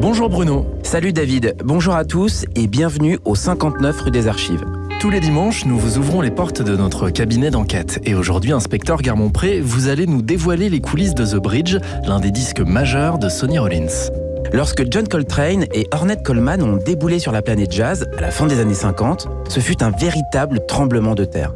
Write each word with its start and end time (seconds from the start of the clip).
Bonjour 0.00 0.28
Bruno. 0.28 0.64
Salut 0.84 1.12
David, 1.12 1.56
bonjour 1.64 1.96
à 1.96 2.04
tous 2.04 2.44
et 2.54 2.68
bienvenue 2.68 3.18
au 3.24 3.34
59 3.34 4.02
rue 4.02 4.10
des 4.12 4.28
Archives. 4.28 4.64
Tous 5.00 5.10
les 5.10 5.18
dimanches, 5.18 5.64
nous 5.64 5.76
vous 5.76 5.98
ouvrons 5.98 6.20
les 6.20 6.30
portes 6.30 6.62
de 6.62 6.76
notre 6.76 7.10
cabinet 7.10 7.50
d'enquête. 7.50 7.98
Et 8.04 8.14
aujourd'hui, 8.14 8.52
inspecteur 8.52 9.02
Guermont-Pré, 9.02 9.60
vous 9.60 9.88
allez 9.88 10.06
nous 10.06 10.22
dévoiler 10.22 10.68
les 10.68 10.80
coulisses 10.80 11.16
de 11.16 11.26
The 11.26 11.42
Bridge, 11.42 11.78
l'un 12.06 12.20
des 12.20 12.30
disques 12.30 12.60
majeurs 12.60 13.18
de 13.18 13.28
Sonny 13.28 13.58
Rollins. 13.58 14.12
Lorsque 14.52 14.84
John 14.88 15.08
Coltrane 15.08 15.64
et 15.74 15.88
Ornette 15.90 16.22
Coleman 16.22 16.62
ont 16.62 16.76
déboulé 16.76 17.18
sur 17.18 17.32
la 17.32 17.42
planète 17.42 17.72
jazz 17.72 18.06
à 18.16 18.20
la 18.20 18.30
fin 18.30 18.46
des 18.46 18.60
années 18.60 18.74
50, 18.74 19.28
ce 19.48 19.58
fut 19.58 19.82
un 19.82 19.90
véritable 19.90 20.60
tremblement 20.68 21.16
de 21.16 21.24
terre. 21.24 21.52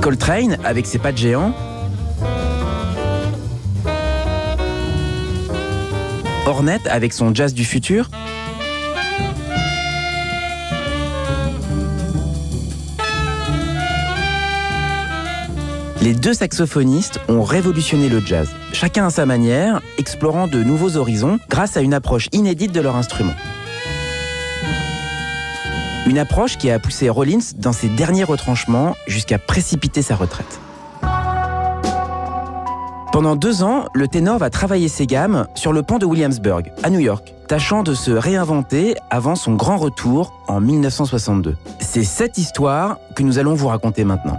Coltrane, 0.00 0.58
avec 0.64 0.86
ses 0.86 0.98
pas 0.98 1.12
de 1.12 1.18
géant, 1.18 1.54
Ornette 6.48 6.86
avec 6.86 7.12
son 7.12 7.34
jazz 7.34 7.52
du 7.52 7.64
futur, 7.64 8.08
Les 16.00 16.14
deux 16.14 16.32
saxophonistes 16.32 17.20
ont 17.28 17.42
révolutionné 17.42 18.08
le 18.08 18.20
jazz, 18.20 18.48
chacun 18.72 19.08
à 19.08 19.10
sa 19.10 19.26
manière, 19.26 19.82
explorant 19.98 20.46
de 20.46 20.62
nouveaux 20.62 20.96
horizons 20.96 21.38
grâce 21.50 21.76
à 21.76 21.82
une 21.82 21.92
approche 21.92 22.28
inédite 22.32 22.72
de 22.72 22.80
leur 22.80 22.96
instrument. 22.96 23.34
Une 26.06 26.18
approche 26.18 26.56
qui 26.56 26.70
a 26.70 26.78
poussé 26.78 27.10
Rollins 27.10 27.52
dans 27.56 27.72
ses 27.72 27.88
derniers 27.88 28.24
retranchements 28.24 28.96
jusqu'à 29.06 29.38
précipiter 29.38 30.00
sa 30.00 30.16
retraite. 30.16 30.60
Pendant 33.18 33.34
deux 33.34 33.64
ans, 33.64 33.86
le 33.94 34.06
ténor 34.06 34.38
va 34.38 34.48
travailler 34.48 34.86
ses 34.86 35.04
gammes 35.04 35.48
sur 35.56 35.72
le 35.72 35.82
pont 35.82 35.98
de 35.98 36.06
Williamsburg, 36.06 36.70
à 36.84 36.88
New 36.88 37.00
York, 37.00 37.34
tâchant 37.48 37.82
de 37.82 37.92
se 37.92 38.12
réinventer 38.12 38.94
avant 39.10 39.34
son 39.34 39.56
grand 39.56 39.76
retour 39.76 40.40
en 40.46 40.60
1962. 40.60 41.56
C'est 41.80 42.04
cette 42.04 42.38
histoire 42.38 43.00
que 43.16 43.24
nous 43.24 43.40
allons 43.40 43.56
vous 43.56 43.66
raconter 43.66 44.04
maintenant. 44.04 44.38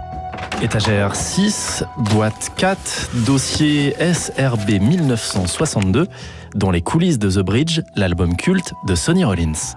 Étagère 0.62 1.14
6, 1.14 1.84
boîte 2.14 2.52
4, 2.56 3.10
dossier 3.26 3.94
SRB 4.00 4.80
1962, 4.80 6.06
dans 6.54 6.70
les 6.70 6.80
coulisses 6.80 7.18
de 7.18 7.30
The 7.30 7.44
Bridge, 7.44 7.82
l'album 7.96 8.34
culte 8.34 8.72
de 8.86 8.94
Sonny 8.94 9.24
Rollins. 9.24 9.76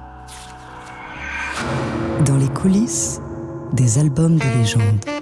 Dans 2.26 2.38
les 2.38 2.48
coulisses 2.48 3.20
des 3.74 4.00
albums 4.00 4.38
de 4.38 4.59
légende. 4.59 5.12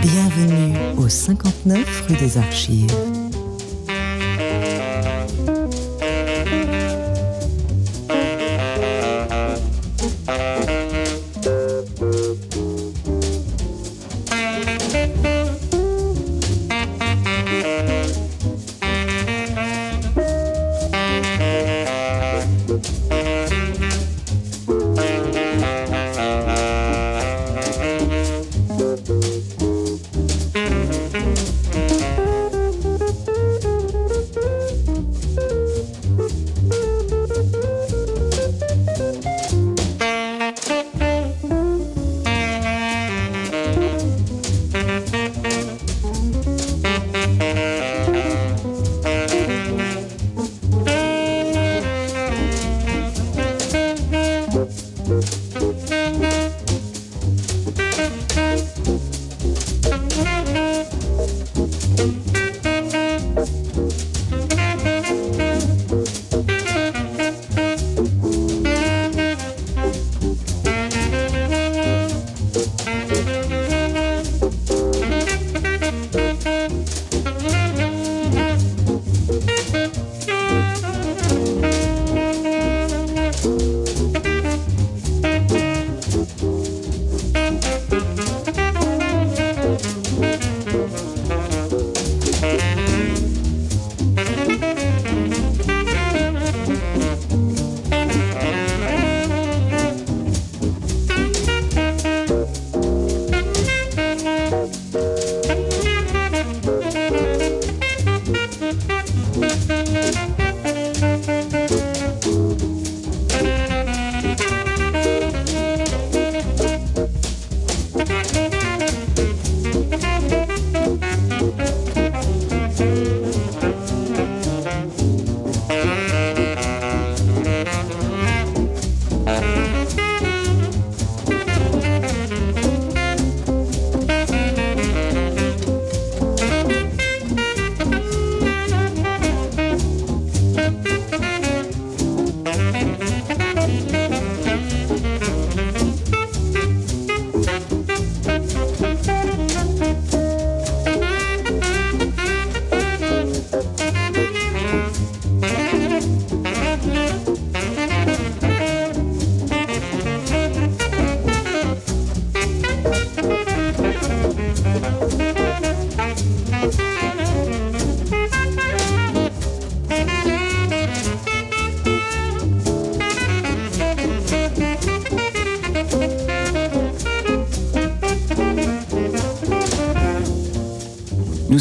Bienvenue 0.00 0.76
au 0.96 1.08
59 1.08 2.06
rue 2.08 2.16
des 2.16 2.38
Archives. 2.38 3.17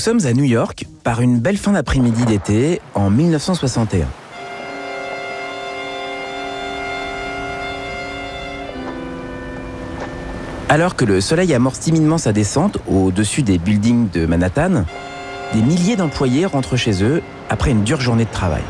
Sommes 0.08 0.26
à 0.26 0.32
New 0.32 0.46
York 0.46 0.86
par 1.04 1.20
une 1.20 1.40
belle 1.40 1.58
fin 1.58 1.74
d'après-midi 1.74 2.24
d'été 2.24 2.80
en 2.94 3.10
1961. 3.10 4.08
Alors 10.70 10.96
que 10.96 11.04
le 11.04 11.20
soleil 11.20 11.54
amorce 11.54 11.82
timidement 11.82 12.18
sa 12.18 12.32
descente 12.32 12.78
au-dessus 12.88 13.42
des 13.42 13.58
buildings 13.58 14.10
de 14.10 14.26
Manhattan, 14.26 14.86
des 15.54 15.62
milliers 15.62 15.98
d'employés 15.98 16.46
rentrent 16.46 16.78
chez 16.78 17.04
eux 17.04 17.22
après 17.50 17.72
une 17.72 17.84
dure 17.84 18.00
journée 18.00 18.24
de 18.24 18.32
travail. 18.32 18.64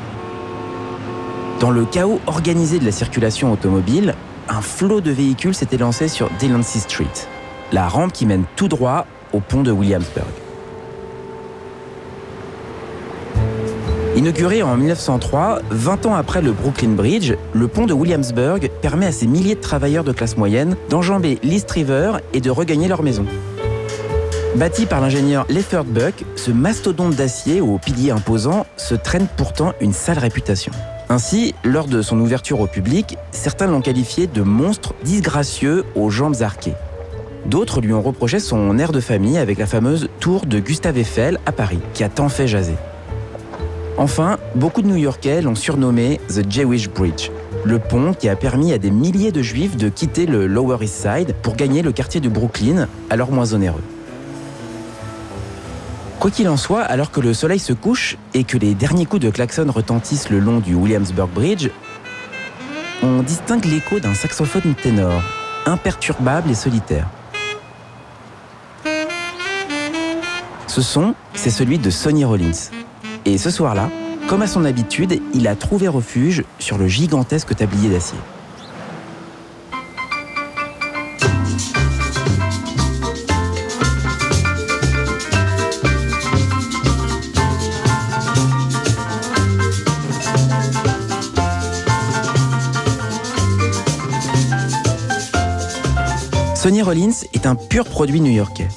Dans 1.60 1.70
le 1.70 1.86
chaos 1.86 2.20
organisé 2.26 2.80
de 2.80 2.86
la 2.86 2.92
circulation 2.92 3.54
automobile, 3.54 4.16
un 4.50 4.62
flot 4.62 5.02
de 5.02 5.12
véhicules 5.12 5.54
s'était 5.54 5.78
lancé 5.78 6.08
sur 6.08 6.32
Delancey 6.42 6.80
Street, 6.80 7.06
la 7.72 7.88
rampe 7.88 8.12
qui 8.12 8.26
mène 8.26 8.46
tout 8.56 8.70
droit 8.70 9.06
au 9.34 9.40
pont 9.40 9.62
de 9.62 9.72
Williamsburg. 9.72 10.26
Inauguré 14.18 14.64
en 14.64 14.76
1903, 14.78 15.60
20 15.70 16.08
ans 16.08 16.16
après 16.16 16.42
le 16.42 16.52
Brooklyn 16.52 16.90
Bridge, 16.90 17.36
le 17.54 17.68
pont 17.68 17.86
de 17.86 17.94
Williamsburg 17.94 18.68
permet 18.82 19.06
à 19.06 19.12
ces 19.12 19.28
milliers 19.28 19.54
de 19.54 19.62
travailleurs 19.62 20.04
de 20.04 20.12
classe 20.12 20.38
moyenne 20.38 20.76
d'enjamber 20.90 21.38
l'East 21.44 21.70
River 21.70 22.14
et 22.34 22.42
de 22.42 22.50
regagner 22.50 22.88
leur 22.88 23.04
maison. 23.04 23.28
Bâti 24.56 24.88
par 24.88 25.02
l'ingénieur 25.02 25.46
Leffert 25.50 25.84
Buck, 25.84 26.26
ce 26.36 26.50
mastodonte 26.50 27.14
d'acier 27.14 27.62
aux 27.62 27.78
piliers 27.78 28.10
imposants 28.10 28.66
se 28.76 28.96
traîne 28.96 29.28
pourtant 29.38 29.74
une 29.82 29.94
sale 29.94 30.18
réputation. 30.18 30.72
Ainsi, 31.10 31.54
lors 31.64 31.86
de 31.86 32.02
son 32.02 32.20
ouverture 32.20 32.60
au 32.60 32.66
public, 32.66 33.20
certains 33.30 33.68
l'ont 33.68 33.82
qualifié 33.82 34.26
de 34.26 34.42
monstre 34.42 34.96
disgracieux 35.04 35.86
aux 35.94 36.10
jambes 36.10 36.42
arquées. 36.42 36.74
D'autres 37.46 37.82
lui 37.82 37.94
ont 37.94 38.02
reproché 38.02 38.40
son 38.40 38.80
air 38.80 38.92
de 38.92 39.00
famille 39.00 39.38
avec 39.38 39.60
la 39.60 39.68
fameuse 39.68 40.10
tour 40.20 40.48
de 40.48 40.58
Gustave 40.58 40.98
Eiffel 40.98 41.38
à 41.46 41.52
Paris, 41.52 41.80
qui 41.94 42.04
a 42.04 42.10
tant 42.10 42.30
fait 42.30 42.48
jaser. 42.48 42.78
Enfin, 43.98 44.38
beaucoup 44.54 44.84
de 44.84 44.88
New-Yorkais 44.88 45.42
l'ont 45.42 45.56
surnommé 45.56 46.22
The 46.30 46.50
Jewish 46.50 46.88
Bridge, 46.88 47.32
le 47.64 47.80
pont 47.80 48.14
qui 48.14 48.30
a 48.30 48.36
permis 48.36 48.72
à 48.72 48.78
des 48.78 48.92
milliers 48.92 49.32
de 49.32 49.42
juifs 49.42 49.76
de 49.76 49.90
quitter 49.90 50.28
le 50.28 50.46
Lower 50.46 50.78
East 50.84 51.02
Side 51.02 51.34
pour 51.42 51.56
gagner 51.56 51.82
le 51.82 51.92
quartier 51.92 52.22
de 52.22 52.30
Brooklyn, 52.30 52.88
alors 53.10 53.32
moins 53.32 53.54
onéreux. 53.54 53.82
Quoi 56.20 56.30
qu'il 56.30 56.48
en 56.48 56.58
soit, 56.58 56.82
alors 56.82 57.10
que 57.10 57.20
le 57.20 57.34
soleil 57.34 57.58
se 57.58 57.74
couche 57.74 58.18
et 58.36 58.44
que 58.44 58.58
les 58.58 58.76
derniers 58.76 59.08
coups 59.08 59.24
de 59.24 59.32
klaxon 59.32 59.72
retentissent 59.72 60.30
le 60.30 60.40
long 60.40 60.60
du 60.60 60.76
Williamsburg 60.76 61.30
Bridge, 61.30 61.70
on 63.02 63.24
distingue 63.24 63.66
l'écho 63.66 64.00
d'un 64.00 64.14
saxophone 64.14 64.76
ténor, 64.76 65.24
imperturbable 65.66 66.52
et 66.52 66.56
solitaire. 66.56 67.08
Ce 70.68 70.84
son, 70.84 71.16
c'est 71.34 71.50
celui 71.50 71.80
de 71.80 71.90
Sonny 71.90 72.26
Rollins. 72.26 72.77
Et 73.28 73.38
ce 73.38 73.50
soir-là, 73.50 73.90
comme 74.30 74.42
à 74.42 74.48
son 74.48 74.64
habitude, 74.64 75.20
il 75.34 75.50
a 75.50 75.56
trouvé 75.58 75.90
refuge 75.90 76.46
sur 76.60 76.78
le 76.78 76.88
gigantesque 76.88 77.54
tablier 77.54 77.90
d'acier. 77.90 78.18
Sonny 96.56 96.82
Rollins 96.82 97.12
est 97.34 97.46
un 97.46 97.56
pur 97.56 97.84
produit 97.84 98.22
new-yorkais. 98.22 98.70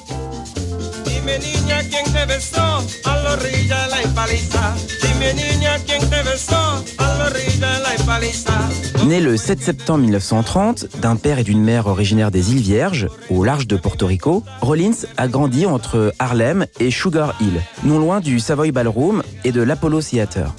Né 9.07 9.19
le 9.19 9.35
7 9.35 9.61
septembre 9.61 9.99
1930 10.03 10.99
d'un 11.01 11.15
père 11.15 11.39
et 11.39 11.43
d'une 11.43 11.61
mère 11.61 11.87
originaires 11.87 12.29
des 12.29 12.51
îles 12.51 12.61
Vierges, 12.61 13.07
au 13.29 13.43
large 13.43 13.65
de 13.65 13.77
Porto 13.77 14.05
Rico, 14.05 14.43
Rollins 14.61 15.07
a 15.17 15.27
grandi 15.27 15.65
entre 15.65 16.13
Harlem 16.19 16.67
et 16.79 16.91
Sugar 16.91 17.35
Hill, 17.41 17.61
non 17.83 17.97
loin 17.97 18.19
du 18.19 18.39
Savoy 18.39 18.71
Ballroom 18.71 19.23
et 19.43 19.51
de 19.51 19.61
l'Apollo 19.61 20.01
Theater. 20.01 20.53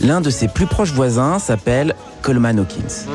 L'un 0.00 0.20
de 0.20 0.30
ses 0.30 0.48
plus 0.48 0.66
proches 0.66 0.92
voisins 0.92 1.38
s'appelle 1.38 1.94
Coleman 2.22 2.58
Hawkins. 2.58 3.06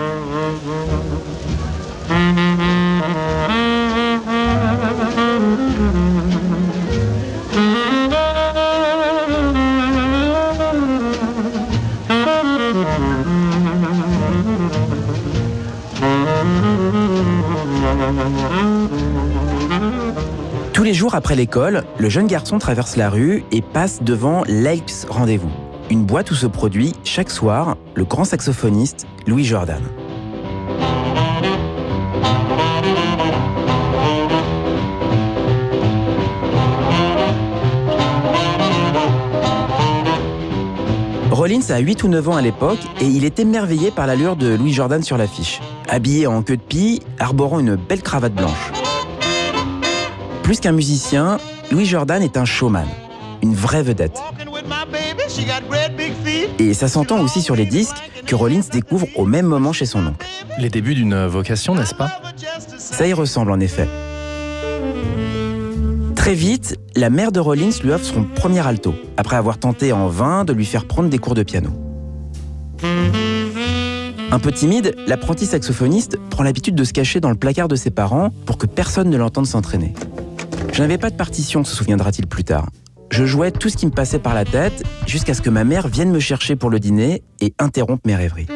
Tous 20.83 20.88
les 20.88 20.94
jours 20.94 21.15
après 21.15 21.38
l'école, 21.38 21.85
le 21.97 22.09
jeune 22.09 22.27
garçon 22.27 22.59
traverse 22.59 22.97
la 22.97 23.09
rue 23.09 23.45
et 23.53 23.62
passe 23.62 24.03
devant 24.03 24.44
l'Elks 24.47 25.06
Rendez-vous, 25.07 25.50
une 25.89 26.03
boîte 26.03 26.30
où 26.31 26.35
se 26.35 26.45
produit 26.45 26.91
chaque 27.06 27.30
soir 27.30 27.77
le 27.95 28.03
grand 28.03 28.25
saxophoniste 28.25 29.07
Louis 29.25 29.45
Jordan. 29.45 29.81
Rollins 41.31 41.69
a 41.69 41.79
8 41.79 42.03
ou 42.03 42.09
9 42.09 42.27
ans 42.27 42.36
à 42.36 42.41
l'époque 42.41 42.79
et 43.00 43.06
il 43.06 43.24
est 43.24 43.39
émerveillé 43.39 43.89
par 43.89 44.06
l'allure 44.06 44.36
de 44.36 44.53
Louis 44.53 44.74
Jordan 44.74 45.01
sur 45.01 45.18
l'affiche, 45.18 45.62
habillé 45.88 46.27
en 46.27 46.44
queue 46.44 46.57
de 46.57 46.62
pie, 46.62 47.01
arborant 47.19 47.59
une 47.59 47.77
belle 47.77 48.01
cravate 48.01 48.33
blanche. 48.33 48.82
Plus 50.44 50.60
qu'un 50.60 50.74
musicien, 50.74 51.38
Louis 51.72 51.86
Jordan 51.86 52.22
est 52.22 52.36
un 52.36 52.44
showman, 52.44 52.86
une 53.42 53.56
vraie 53.56 53.81
vedette. 53.81 54.19
Et 56.60 56.74
ça 56.74 56.90
s'entend 56.90 57.22
aussi 57.22 57.42
sur 57.42 57.56
les 57.56 57.66
disques 57.66 57.95
que 58.25 58.36
Rollins 58.36 58.62
découvre 58.72 59.07
au 59.16 59.25
même 59.25 59.45
moment 59.45 59.72
chez 59.72 59.86
son 59.86 60.06
oncle. 60.06 60.25
Les 60.60 60.69
débuts 60.69 60.95
d'une 60.95 61.25
vocation, 61.28 61.75
n'est-ce 61.75 61.95
pas? 61.95 62.12
Ça 62.78 63.07
y 63.07 63.13
ressemble 63.13 63.51
en 63.51 63.60
effet. 63.62 63.88
Très 66.16 66.34
vite, 66.34 66.78
la 66.96 67.10
mère 67.10 67.31
de 67.31 67.39
Rollins 67.39 67.72
lui 67.82 67.91
offre 67.91 68.06
son 68.06 68.24
premier 68.24 68.65
alto, 68.65 68.94
après 69.15 69.38
avoir 69.38 69.58
tenté 69.58 69.94
en 69.94 70.08
vain 70.08 70.44
de 70.44 70.51
lui 70.51 70.65
faire 70.65 70.86
prendre 70.86 71.10
des 71.10 71.20
cours 71.20 71.36
de 71.36 71.44
piano. 71.44 71.70
Un 74.32 74.39
peu 74.39 74.51
timide, 74.51 74.96
l'apprenti 75.08 75.46
saxophoniste 75.46 76.17
prend 76.29 76.44
l'habitude 76.44 76.75
de 76.75 76.84
se 76.84 76.91
cacher 76.91 77.20
dans 77.20 77.29
le 77.29 77.36
placard 77.36 77.67
de 77.67 77.75
ses 77.75 77.91
parents 77.91 78.29
pour 78.46 78.58
que 78.58 78.65
personne 78.65 79.10
ne 79.10 79.17
l'entende 79.17 79.46
s'entraîner. 79.46 79.94
Je 80.74 80.82
n'avais 80.82 80.98
pas 80.98 81.12
de 81.12 81.15
partition, 81.15 81.63
se 81.63 81.75
souviendra-t-il 81.75 82.25
plus 82.25 82.44
tard. 82.44 82.68
Je 83.12 83.25
jouais 83.25 83.51
tout 83.51 83.70
ce 83.70 83.77
qui 83.77 83.86
me 83.86 83.92
passait 83.92 84.18
par 84.18 84.34
la 84.34 84.44
tête 84.44 84.84
jusqu'à 85.06 85.36
ce 85.36 85.42
que 85.44 85.51
ma 85.51 85.63
mère 85.63 85.88
vienne 85.88 86.10
me 86.10 86.20
chercher 86.20 86.56
pour 86.56 86.72
le 86.72 86.80
dîner 86.80 87.22
et 87.42 87.53
interrompe 87.60 88.03
mes 88.08 88.15
rêveries. 88.15 88.48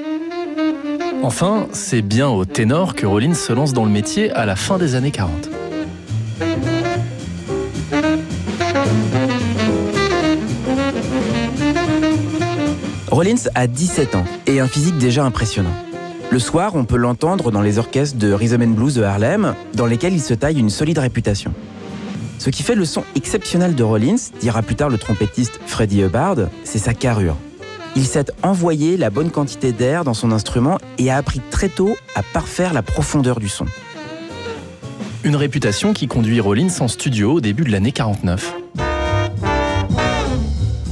Enfin, 1.22 1.68
c'est 1.74 2.02
bien 2.02 2.28
au 2.28 2.44
ténor 2.44 2.96
que 2.96 3.06
Rollins 3.06 3.36
se 3.36 3.54
lance 3.54 3.72
dans 3.72 3.86
le 3.86 3.92
métier 3.92 4.32
à 4.32 4.48
la 4.48 4.56
fin 4.56 4.80
des 4.80 4.96
années 4.96 5.12
40. 5.12 5.30
Rollins 13.12 13.36
a 13.54 13.68
17 13.68 14.16
ans 14.16 14.26
et 14.48 14.60
un 14.60 14.68
physique 14.68 14.98
déjà 14.98 15.24
impressionnant. 15.24 15.74
Le 16.32 16.40
soir, 16.40 16.74
on 16.74 16.84
peut 16.84 16.98
l'entendre 16.98 17.52
dans 17.52 17.62
les 17.62 17.78
orchestres 17.78 18.18
de 18.18 18.34
Rhythm 18.34 18.64
and 18.64 18.74
Blues 18.74 18.96
de 18.96 19.04
Harlem, 19.04 19.54
dans 19.76 19.86
lesquels 19.86 20.14
il 20.14 20.22
se 20.22 20.34
taille 20.34 20.58
une 20.58 20.72
solide 20.72 20.98
réputation. 20.98 21.54
Ce 22.39 22.50
qui 22.50 22.63
fait 22.63 22.75
le 22.75 22.86
son 22.86 23.03
exceptionnel 23.15 23.75
de 23.75 23.84
Rollins, 23.84 24.32
dira 24.39 24.62
plus 24.62 24.75
tard 24.75 24.89
le 24.89 24.98
trompettiste 24.98 25.60
Freddie 25.65 26.01
Hubbard, 26.01 26.38
c'est 26.63 26.77
sa 26.77 26.94
carrure. 26.94 27.36
Il 27.96 28.06
sait 28.06 28.25
envoyer 28.44 28.96
la 28.96 29.10
bonne 29.10 29.32
quantité 29.32 29.72
d'air 29.72 30.03
dans 30.03 30.13
son 30.13 30.32
instrument 30.32 30.77
et 31.00 31.10
a 31.10 31.17
appris 31.17 31.41
très 31.50 31.70
tôt 31.70 31.96
à 32.15 32.22
parfaire 32.22 32.74
la 32.74 32.84
profondeur 32.84 33.39
du 33.39 33.50
son. 33.50 33.65
Une 35.24 35.36
réputation 35.36 35.94
qui 35.94 36.08
conduit 36.08 36.39
Rollins 36.39 36.79
en 36.79 36.88
studio 36.88 37.34
au 37.34 37.41
début 37.41 37.63
de 37.63 37.72
l'année 37.72 37.91
49. 37.91 38.53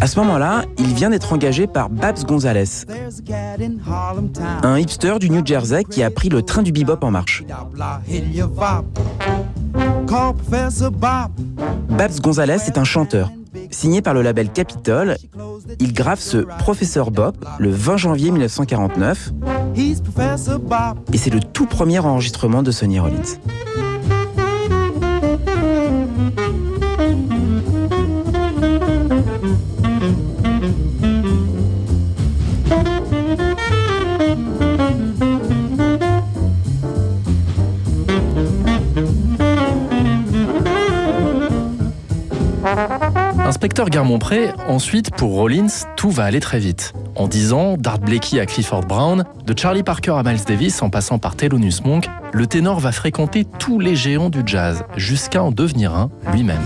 À 0.01 0.07
ce 0.07 0.19
moment-là, 0.19 0.65
il 0.77 0.93
vient 0.93 1.09
d'être 1.09 1.31
engagé 1.31 1.67
par 1.67 1.89
Babs 1.89 2.25
Gonzalez, 2.25 2.85
un 4.63 4.77
hipster 4.77 5.19
du 5.19 5.29
New 5.29 5.45
Jersey 5.45 5.83
qui 5.83 6.03
a 6.03 6.11
pris 6.11 6.29
le 6.29 6.41
train 6.41 6.63
du 6.63 6.71
bebop 6.71 6.97
en 7.01 7.11
marche. 7.11 7.43
Babs 11.89 12.19
Gonzalez 12.21 12.57
est 12.67 12.77
un 12.77 12.83
chanteur. 12.83 13.31
Signé 13.71 14.01
par 14.01 14.13
le 14.13 14.21
label 14.21 14.49
Capitol, 14.49 15.17
il 15.79 15.93
grave 15.93 16.19
ce 16.19 16.37
Professeur 16.37 17.11
Bob 17.11 17.35
le 17.59 17.71
20 17.71 17.97
janvier 17.97 18.31
1949 18.31 19.33
et 19.75 21.17
c'est 21.17 21.29
le 21.29 21.39
tout 21.39 21.65
premier 21.65 21.99
enregistrement 21.99 22.63
de 22.63 22.71
Sonny 22.71 22.99
Rollins. 22.99 23.39
Inspecteur 43.65 43.89
Garmont-Pré, 43.89 44.51
ensuite, 44.67 45.09
pour 45.15 45.31
Rollins, 45.31 45.87
tout 45.95 46.11
va 46.11 46.25
aller 46.25 46.39
très 46.39 46.59
vite. 46.59 46.93
En 47.15 47.27
10 47.27 47.51
ans, 47.51 47.77
d'Art 47.79 47.97
Blakey 47.97 48.39
à 48.39 48.45
Clifford 48.45 48.81
Brown, 48.81 49.23
de 49.43 49.57
Charlie 49.57 49.81
Parker 49.81 50.11
à 50.11 50.21
Miles 50.21 50.43
Davis 50.45 50.83
en 50.83 50.91
passant 50.91 51.17
par 51.17 51.35
Thelonious 51.35 51.81
Monk, 51.83 52.07
le 52.31 52.45
ténor 52.45 52.79
va 52.79 52.91
fréquenter 52.91 53.43
tous 53.43 53.79
les 53.79 53.95
géants 53.95 54.29
du 54.29 54.43
jazz, 54.45 54.83
jusqu'à 54.97 55.41
en 55.41 55.49
devenir 55.49 55.95
un 55.95 56.11
lui-même. 56.31 56.61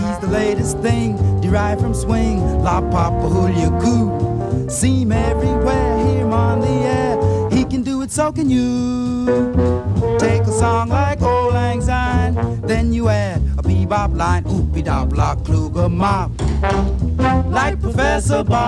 Then 12.66 12.92
you 12.92 13.08
add 13.08 13.49
a 13.90 14.08
bebop 14.08 14.16
line, 14.16 14.44
oopie 14.46 14.82
dop 14.82 15.14
la 15.16 15.36
Kluger 15.44 15.88
mop. 15.88 16.30
Like 17.50 17.78
Professor 17.80 18.44
Bob. 18.44 18.58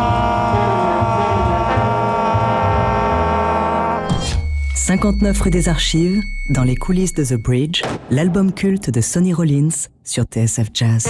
59 4.75 5.41
rue 5.41 5.51
des 5.51 5.69
Archives, 5.69 6.23
dans 6.51 6.65
les 6.65 6.77
coulisses 6.77 7.15
de 7.15 7.25
The 7.25 7.41
Bridge, 7.41 7.83
l'album 8.11 8.53
culte 8.53 8.91
de 8.91 9.01
Sonny 9.01 9.33
Rollins 9.33 9.89
sur 10.05 10.25
TSF 10.25 10.69
Jazz. 10.75 11.09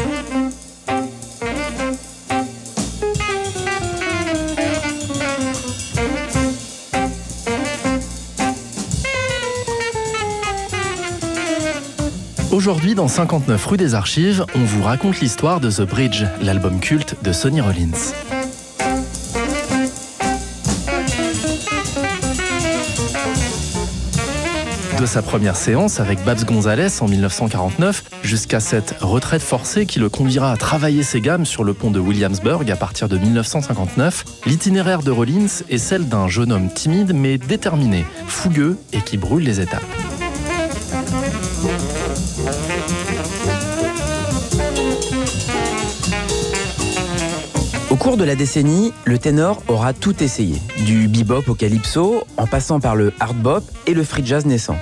Aujourd'hui, 12.63 12.95
dans 12.95 13.09
59 13.09 13.67
rue 13.67 13.77
des 13.77 13.97
Archives, 13.97 14.47
on 14.55 14.61
vous 14.61 14.85
raconte 14.85 15.19
l'histoire 15.19 15.59
de 15.59 15.69
The 15.69 15.81
Bridge, 15.81 16.23
l'album 16.41 16.79
culte 16.79 17.17
de 17.25 17.33
Sonny 17.33 17.61
Rollins. 17.61 18.13
De 24.97 25.07
sa 25.07 25.23
première 25.23 25.57
séance 25.57 25.99
avec 25.99 26.25
Babs 26.25 26.45
Gonzalez 26.45 26.87
en 27.01 27.09
1949 27.09 28.05
jusqu'à 28.23 28.61
cette 28.61 28.95
retraite 29.01 29.43
forcée 29.43 29.85
qui 29.85 29.99
le 29.99 30.09
conduira 30.09 30.53
à 30.53 30.57
travailler 30.57 31.03
ses 31.03 31.21
gammes 31.21 31.45
sur 31.45 31.65
le 31.65 31.75
pont 31.75 31.91
de 31.91 31.99
Williamsburg 31.99 32.71
à 32.71 32.77
partir 32.77 33.09
de 33.09 33.19
1959, 33.19 34.25
l'itinéraire 34.47 35.03
de 35.03 35.11
Rollins 35.11 35.65
est 35.69 35.79
celle 35.79 36.09
d'un 36.09 36.29
jeune 36.29 36.53
homme 36.53 36.73
timide 36.73 37.13
mais 37.13 37.39
déterminé, 37.39 38.07
fougueux 38.29 38.79
et 38.93 39.01
qui 39.01 39.17
brûle 39.17 39.43
les 39.43 39.61
étapes. 39.61 39.83
Cours 48.03 48.17
de 48.17 48.25
la 48.25 48.35
décennie, 48.35 48.93
le 49.05 49.17
ténor 49.17 49.63
aura 49.69 49.93
tout 49.93 50.25
essayé, 50.25 50.61
du 50.87 51.07
bebop 51.07 51.45
au 51.47 51.55
calypso, 51.55 52.25
en 52.37 52.49
passant 52.49 52.81
par 52.81 52.97
le 52.97 53.13
hard 53.21 53.37
bop 53.37 53.63
et 53.87 53.95
le 53.95 54.03
free 54.03 54.27
jazz 54.27 54.45
naissant. 54.45 54.77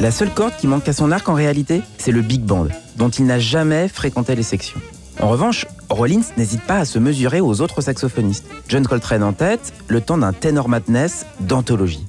La 0.00 0.10
seule 0.10 0.32
corde 0.32 0.54
qui 0.56 0.66
manque 0.66 0.88
à 0.88 0.94
son 0.94 1.12
arc 1.12 1.28
en 1.28 1.34
réalité, 1.34 1.82
c'est 1.98 2.10
le 2.10 2.22
big 2.22 2.40
band, 2.40 2.68
dont 2.96 3.10
il 3.10 3.26
n'a 3.26 3.38
jamais 3.38 3.86
fréquenté 3.86 4.34
les 4.34 4.42
sections. 4.42 4.80
En 5.20 5.28
revanche, 5.28 5.66
Rollins 5.90 6.22
n'hésite 6.38 6.62
pas 6.62 6.78
à 6.78 6.84
se 6.86 6.98
mesurer 6.98 7.42
aux 7.42 7.60
autres 7.60 7.82
saxophonistes. 7.82 8.46
John 8.66 8.86
Coltrane 8.86 9.24
en 9.24 9.34
tête, 9.34 9.74
le 9.86 10.00
temps 10.00 10.16
d'un 10.16 10.32
ténor 10.32 10.70
madness 10.70 11.26
d'anthologie. 11.40 12.06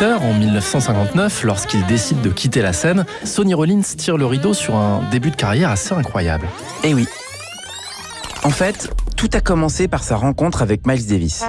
En 0.00 0.32
1959, 0.32 1.42
lorsqu'il 1.42 1.84
décide 1.86 2.20
de 2.20 2.30
quitter 2.30 2.62
la 2.62 2.72
scène, 2.72 3.04
Sonny 3.24 3.52
Rollins 3.52 3.82
tire 3.82 4.16
le 4.16 4.26
rideau 4.26 4.54
sur 4.54 4.76
un 4.76 5.02
début 5.10 5.32
de 5.32 5.36
carrière 5.36 5.70
assez 5.70 5.92
incroyable. 5.92 6.46
Eh 6.84 6.94
oui. 6.94 7.08
En 8.44 8.50
fait, 8.50 8.92
tout 9.16 9.28
a 9.32 9.40
commencé 9.40 9.88
par 9.88 10.04
sa 10.04 10.14
rencontre 10.14 10.62
avec 10.62 10.86
Miles 10.86 11.04
Davis. 11.04 11.44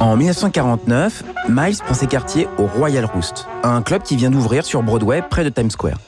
En 0.00 0.16
1949, 0.16 1.24
Miles 1.48 1.78
prend 1.78 1.94
ses 1.94 2.06
quartiers 2.06 2.46
au 2.58 2.66
Royal 2.66 3.06
Roost, 3.06 3.46
un 3.62 3.80
club 3.80 4.02
qui 4.02 4.16
vient 4.16 4.30
d'ouvrir 4.30 4.66
sur 4.66 4.82
Broadway 4.82 5.22
près 5.22 5.44
de 5.44 5.48
Times 5.48 5.70
Square. 5.70 5.98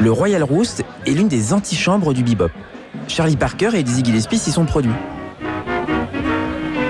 Le 0.00 0.10
Royal 0.10 0.42
Roost 0.42 0.82
est 1.06 1.10
l'une 1.10 1.28
des 1.28 1.52
antichambres 1.52 2.14
du 2.14 2.22
bebop. 2.22 2.50
Charlie 3.06 3.36
Parker 3.36 3.70
et 3.74 3.82
Dizzy 3.82 4.02
Gillespie 4.02 4.38
s'y 4.38 4.50
sont 4.50 4.64
produits. 4.64 4.94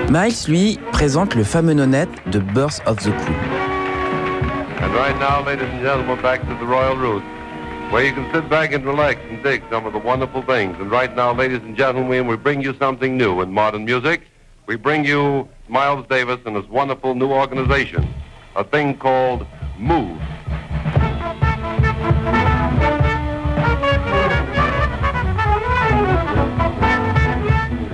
Miles, 0.09 0.47
lui, 0.47 0.79
présente 0.93 1.35
le 1.35 1.43
fameux 1.43 1.73
nonette 1.73 2.09
de 2.29 2.39
Birth 2.39 2.81
of 2.85 2.95
the 3.03 3.09
Cool. 3.09 3.35
And 4.79 4.93
right 4.95 5.17
now, 5.19 5.43
ladies 5.45 5.67
and 5.69 5.81
gentlemen, 5.81 6.21
back 6.21 6.39
to 6.47 6.55
the 6.55 6.65
Royal 6.65 6.95
Roost, 6.95 7.25
where 7.91 8.05
you 8.05 8.13
can 8.13 8.25
sit 8.33 8.49
back 8.49 8.71
and 8.71 8.85
relax 8.85 9.19
and 9.29 9.43
dig 9.43 9.63
some 9.69 9.85
of 9.85 9.91
the 9.91 9.99
wonderful 9.99 10.43
things. 10.43 10.77
And 10.79 10.89
right 10.89 11.13
now, 11.13 11.33
ladies 11.33 11.59
and 11.61 11.75
gentlemen, 11.75 12.25
we 12.25 12.37
bring 12.37 12.61
you 12.61 12.73
something 12.79 13.17
new 13.17 13.41
in 13.41 13.51
modern 13.51 13.83
music. 13.83 14.21
We 14.65 14.77
bring 14.77 15.03
you 15.03 15.49
Miles 15.67 16.05
Davis 16.07 16.39
and 16.45 16.55
his 16.55 16.67
wonderful 16.67 17.13
new 17.13 17.29
organization, 17.29 18.07
a 18.55 18.63
thing 18.63 18.97
called 18.97 19.45
Move. 19.77 20.21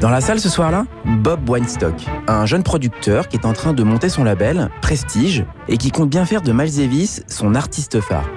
Dans 0.04 0.10
la 0.10 0.20
salle 0.20 0.42
ce 0.42 0.50
soir-là, 0.50 0.86
Bob 1.06 1.50
Weinstock, 1.50 1.94
un 2.28 2.46
jeune 2.46 2.62
producteur 2.62 3.30
qui 3.30 3.38
est 3.38 3.46
en 3.46 3.54
train 3.54 3.72
de 3.72 3.84
monter 3.84 4.10
son 4.10 4.26
label, 4.26 4.70
Prestige, 4.82 5.46
et 5.70 5.78
qui 5.78 5.92
compte 5.92 6.10
bien 6.10 6.26
faire 6.26 6.42
de 6.42 6.52
Miles 6.52 6.76
Davis 6.76 7.24
son 7.28 7.56
artiste 7.56 8.02
phare. 8.02 8.30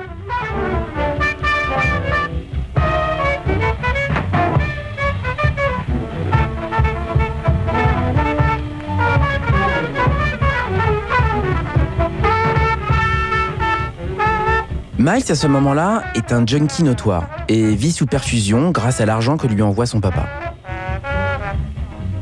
Miles, 14.96 15.24
à 15.28 15.34
ce 15.34 15.48
moment-là, 15.48 16.04
est 16.14 16.32
un 16.32 16.46
junkie 16.46 16.84
notoire 16.84 17.26
et 17.48 17.74
vit 17.74 17.90
sous 17.90 18.06
perfusion 18.06 18.70
grâce 18.70 19.00
à 19.00 19.06
l'argent 19.06 19.36
que 19.36 19.48
lui 19.48 19.62
envoie 19.62 19.86
son 19.86 20.00
papa. 20.00 20.28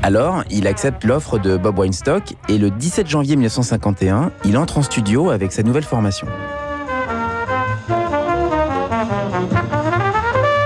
Alors, 0.06 0.44
il 0.50 0.66
accepte 0.66 1.02
l'offre 1.04 1.38
de 1.38 1.56
Bob 1.56 1.78
Weinstock 1.78 2.34
et 2.50 2.58
le 2.58 2.70
17 2.70 3.08
janvier 3.08 3.36
1951, 3.36 4.32
il 4.44 4.58
entre 4.58 4.76
en 4.76 4.82
studio 4.82 5.30
avec 5.30 5.50
sa 5.50 5.62
nouvelle 5.62 5.82
formation. 5.82 6.26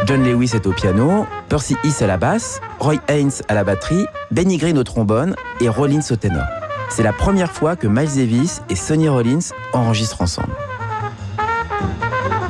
John 0.07 0.25
Lewis 0.25 0.51
est 0.55 0.67
au 0.67 0.73
piano, 0.73 1.25
Percy 1.49 1.77
Hiss 1.85 2.03
à 2.03 2.09
la 2.09 2.17
basse, 2.17 2.61
Roy 2.81 2.97
Haynes 3.07 3.31
à 3.47 3.55
la 3.55 3.63
batterie, 3.63 4.07
Benny 4.33 4.57
Green 4.57 4.77
au 4.77 4.83
trombone 4.83 5.37
et 5.61 5.69
Rollins 5.69 6.01
au 6.11 6.17
ténor. 6.17 6.47
C'est 6.91 7.05
la 7.05 7.13
première 7.13 7.53
fois 7.53 7.77
que 7.77 7.87
Miles 7.87 8.17
Davis 8.17 8.63
et 8.71 8.75
Sonny 8.75 9.09
Rollins 9.09 9.53
enregistrent 9.73 10.23
ensemble. 10.23 10.57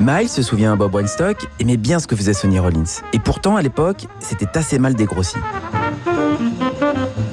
Miles 0.00 0.30
se 0.30 0.40
souvient, 0.40 0.75
Bob 0.76 0.95
Weinstock 0.95 1.49
aimait 1.61 1.76
bien 1.76 1.99
ce 1.99 2.07
que 2.07 2.16
faisait 2.16 2.33
Sonny 2.33 2.59
Rollins. 2.59 3.02
Et 3.12 3.18
pourtant, 3.18 3.57
à 3.57 3.62
l'époque, 3.62 4.07
c'était 4.21 4.57
assez 4.57 4.78
mal 4.78 4.95
dégrossi. 4.95 5.37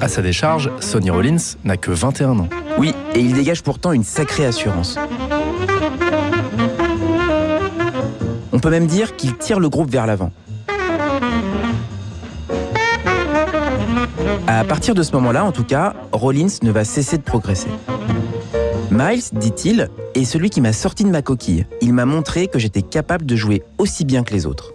À 0.00 0.08
sa 0.08 0.20
décharge, 0.20 0.70
Sonny 0.80 1.10
Rollins 1.10 1.36
n'a 1.64 1.76
que 1.76 1.90
21 1.90 2.38
ans. 2.38 2.48
Oui, 2.78 2.94
et 3.14 3.20
il 3.20 3.32
dégage 3.32 3.62
pourtant 3.62 3.92
une 3.92 4.04
sacrée 4.04 4.44
assurance. 4.44 4.98
On 8.52 8.58
peut 8.58 8.70
même 8.70 8.86
dire 8.86 9.16
qu'il 9.16 9.36
tire 9.36 9.58
le 9.58 9.68
groupe 9.68 9.90
vers 9.90 10.06
l'avant. 10.06 10.32
À 14.46 14.64
partir 14.64 14.94
de 14.94 15.02
ce 15.02 15.12
moment-là, 15.12 15.44
en 15.44 15.52
tout 15.52 15.64
cas, 15.64 15.94
Rollins 16.12 16.46
ne 16.62 16.70
va 16.70 16.84
cesser 16.84 17.16
de 17.16 17.22
progresser. 17.22 17.68
Miles, 18.90 19.22
dit-il, 19.32 19.88
est 20.14 20.24
celui 20.24 20.50
qui 20.50 20.60
m'a 20.60 20.72
sorti 20.72 21.04
de 21.04 21.10
ma 21.10 21.22
coquille. 21.22 21.66
Il 21.80 21.92
m'a 21.92 22.04
montré 22.04 22.48
que 22.48 22.58
j'étais 22.58 22.82
capable 22.82 23.26
de 23.26 23.34
jouer 23.34 23.62
aussi 23.78 24.04
bien 24.04 24.22
que 24.24 24.32
les 24.32 24.46
autres. 24.46 24.72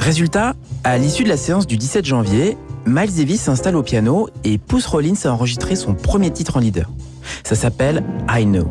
Résultat, 0.00 0.54
à 0.84 0.98
l'issue 0.98 1.24
de 1.24 1.28
la 1.28 1.36
séance 1.36 1.66
du 1.66 1.76
17 1.76 2.04
janvier, 2.04 2.56
Miles 2.88 3.14
Davis 3.14 3.42
s'installe 3.42 3.76
au 3.76 3.82
piano 3.82 4.30
et 4.44 4.56
pousse 4.56 4.86
Rollins 4.86 5.12
à 5.24 5.28
enregistrer 5.28 5.76
son 5.76 5.94
premier 5.94 6.30
titre 6.30 6.56
en 6.56 6.60
leader. 6.60 6.90
Ça 7.44 7.54
s'appelle 7.54 8.02
I 8.30 8.44
Know. 8.46 8.66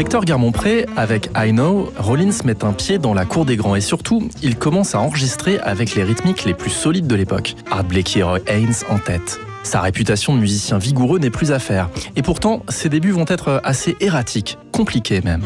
Inspecteur 0.00 0.24
Garmont-Pré, 0.24 0.86
avec 0.96 1.28
I 1.36 1.50
Know, 1.50 1.92
Rollins 1.98 2.42
met 2.46 2.64
un 2.64 2.72
pied 2.72 2.96
dans 2.96 3.12
la 3.12 3.26
cour 3.26 3.44
des 3.44 3.56
grands 3.56 3.76
et 3.76 3.82
surtout, 3.82 4.30
il 4.42 4.56
commence 4.56 4.94
à 4.94 4.98
enregistrer 4.98 5.58
avec 5.58 5.94
les 5.94 6.02
rythmiques 6.02 6.46
les 6.46 6.54
plus 6.54 6.70
solides 6.70 7.06
de 7.06 7.14
l'époque. 7.14 7.54
Art 7.70 7.84
Blakey 7.84 8.22
Haynes 8.46 8.72
en 8.88 8.98
tête. 8.98 9.38
Sa 9.62 9.82
réputation 9.82 10.34
de 10.34 10.40
musicien 10.40 10.78
vigoureux 10.78 11.18
n'est 11.18 11.28
plus 11.28 11.52
à 11.52 11.58
faire. 11.58 11.90
Et 12.16 12.22
pourtant, 12.22 12.62
ses 12.70 12.88
débuts 12.88 13.10
vont 13.10 13.26
être 13.28 13.60
assez 13.62 13.94
erratiques, 14.00 14.56
compliqués 14.72 15.20
même. 15.20 15.42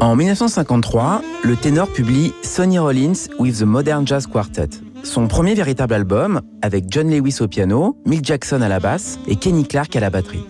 En 0.00 0.16
1953, 0.16 1.20
le 1.42 1.56
ténor 1.56 1.88
publie 1.88 2.32
Sonny 2.42 2.78
Rollins 2.78 3.28
with 3.38 3.58
the 3.58 3.64
Modern 3.64 4.06
Jazz 4.06 4.26
Quartet, 4.26 4.70
son 5.04 5.28
premier 5.28 5.54
véritable 5.54 5.94
album 5.94 6.40
avec 6.62 6.84
John 6.88 7.10
Lewis 7.10 7.38
au 7.40 7.48
piano, 7.48 7.96
Mick 8.06 8.24
Jackson 8.24 8.62
à 8.62 8.68
la 8.68 8.80
basse 8.80 9.18
et 9.26 9.36
Kenny 9.36 9.66
Clark 9.66 9.94
à 9.96 10.00
la 10.00 10.10
batterie. 10.10 10.44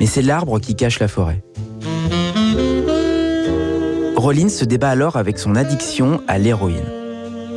Mais 0.00 0.06
c'est 0.06 0.22
l'arbre 0.22 0.58
qui 0.58 0.74
cache 0.74 1.00
la 1.00 1.08
forêt. 1.08 1.42
Rollins 4.16 4.48
se 4.48 4.64
débat 4.64 4.90
alors 4.90 5.16
avec 5.16 5.38
son 5.38 5.54
addiction 5.54 6.20
à 6.28 6.38
l'héroïne. 6.38 6.90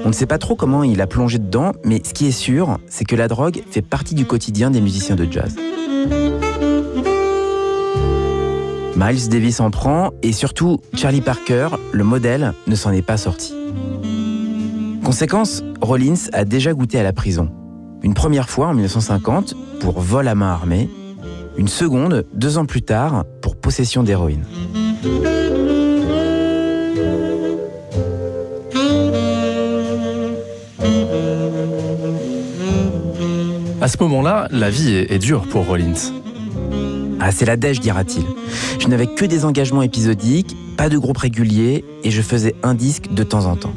On 0.04 0.08
ne 0.10 0.14
sait 0.14 0.26
pas 0.26 0.38
trop 0.38 0.56
comment 0.56 0.84
il 0.84 1.02
a 1.02 1.08
plongé 1.08 1.38
dedans, 1.38 1.74
mais 1.84 2.02
ce 2.04 2.14
qui 2.14 2.28
est 2.28 2.32
sûr, 2.32 2.80
c'est 2.88 3.06
que 3.06 3.16
la 3.16 3.28
drogue 3.28 3.62
fait 3.70 3.82
partie 3.82 4.16
du 4.16 4.26
quotidien 4.26 4.72
des 4.72 4.82
musiciens 4.82 5.16
de 5.16 5.28
jazz. 5.30 5.56
Miles 8.96 9.30
Davis 9.30 9.60
en 9.60 9.72
prend 9.72 10.12
et 10.22 10.32
surtout 10.32 10.80
Charlie 10.94 11.22
Parker, 11.22 11.70
le 11.92 12.04
modèle, 12.04 12.54
ne 12.68 12.76
s'en 12.76 12.92
est 12.92 13.02
pas 13.02 13.18
sorti. 13.18 13.54
Conséquence, 15.12 15.62
Rollins 15.82 16.30
a 16.32 16.46
déjà 16.46 16.74
goûté 16.74 16.98
à 16.98 17.04
la 17.04 17.12
prison. 17.12 17.50
Une 18.02 18.14
première 18.14 18.50
fois 18.50 18.68
en 18.68 18.74
1950 18.74 19.56
pour 19.82 20.00
vol 20.00 20.26
à 20.30 20.36
main 20.36 20.54
armée, 20.54 20.90
une 21.58 21.68
seconde 21.68 22.26
deux 22.34 22.58
ans 22.58 22.66
plus 22.66 22.82
tard 22.82 23.26
pour 23.42 23.58
possession 23.58 24.04
d'héroïne. 24.04 24.46
À 33.82 33.90
ce 33.90 33.98
moment-là, 34.00 34.48
la 34.50 34.70
vie 34.70 34.94
est, 34.94 35.12
est 35.12 35.20
dure 35.20 35.42
pour 35.50 35.66
Rollins. 35.66 35.92
Ah, 37.20 37.34
c'est 37.34 37.46
la 37.46 37.58
dèche, 37.58 37.82
dira-t-il. 37.82 38.24
Je 38.80 38.88
n'avais 38.88 39.08
que 39.08 39.26
des 39.26 39.44
engagements 39.44 39.82
épisodiques, 39.82 40.56
pas 40.78 40.88
de 40.88 40.98
groupe 40.98 41.18
régulier, 41.18 41.84
et 42.06 42.12
je 42.12 42.22
faisais 42.22 42.56
un 42.64 42.76
disque 42.76 43.14
de 43.14 43.24
temps 43.24 43.46
en 43.46 43.58
temps. 43.58 43.74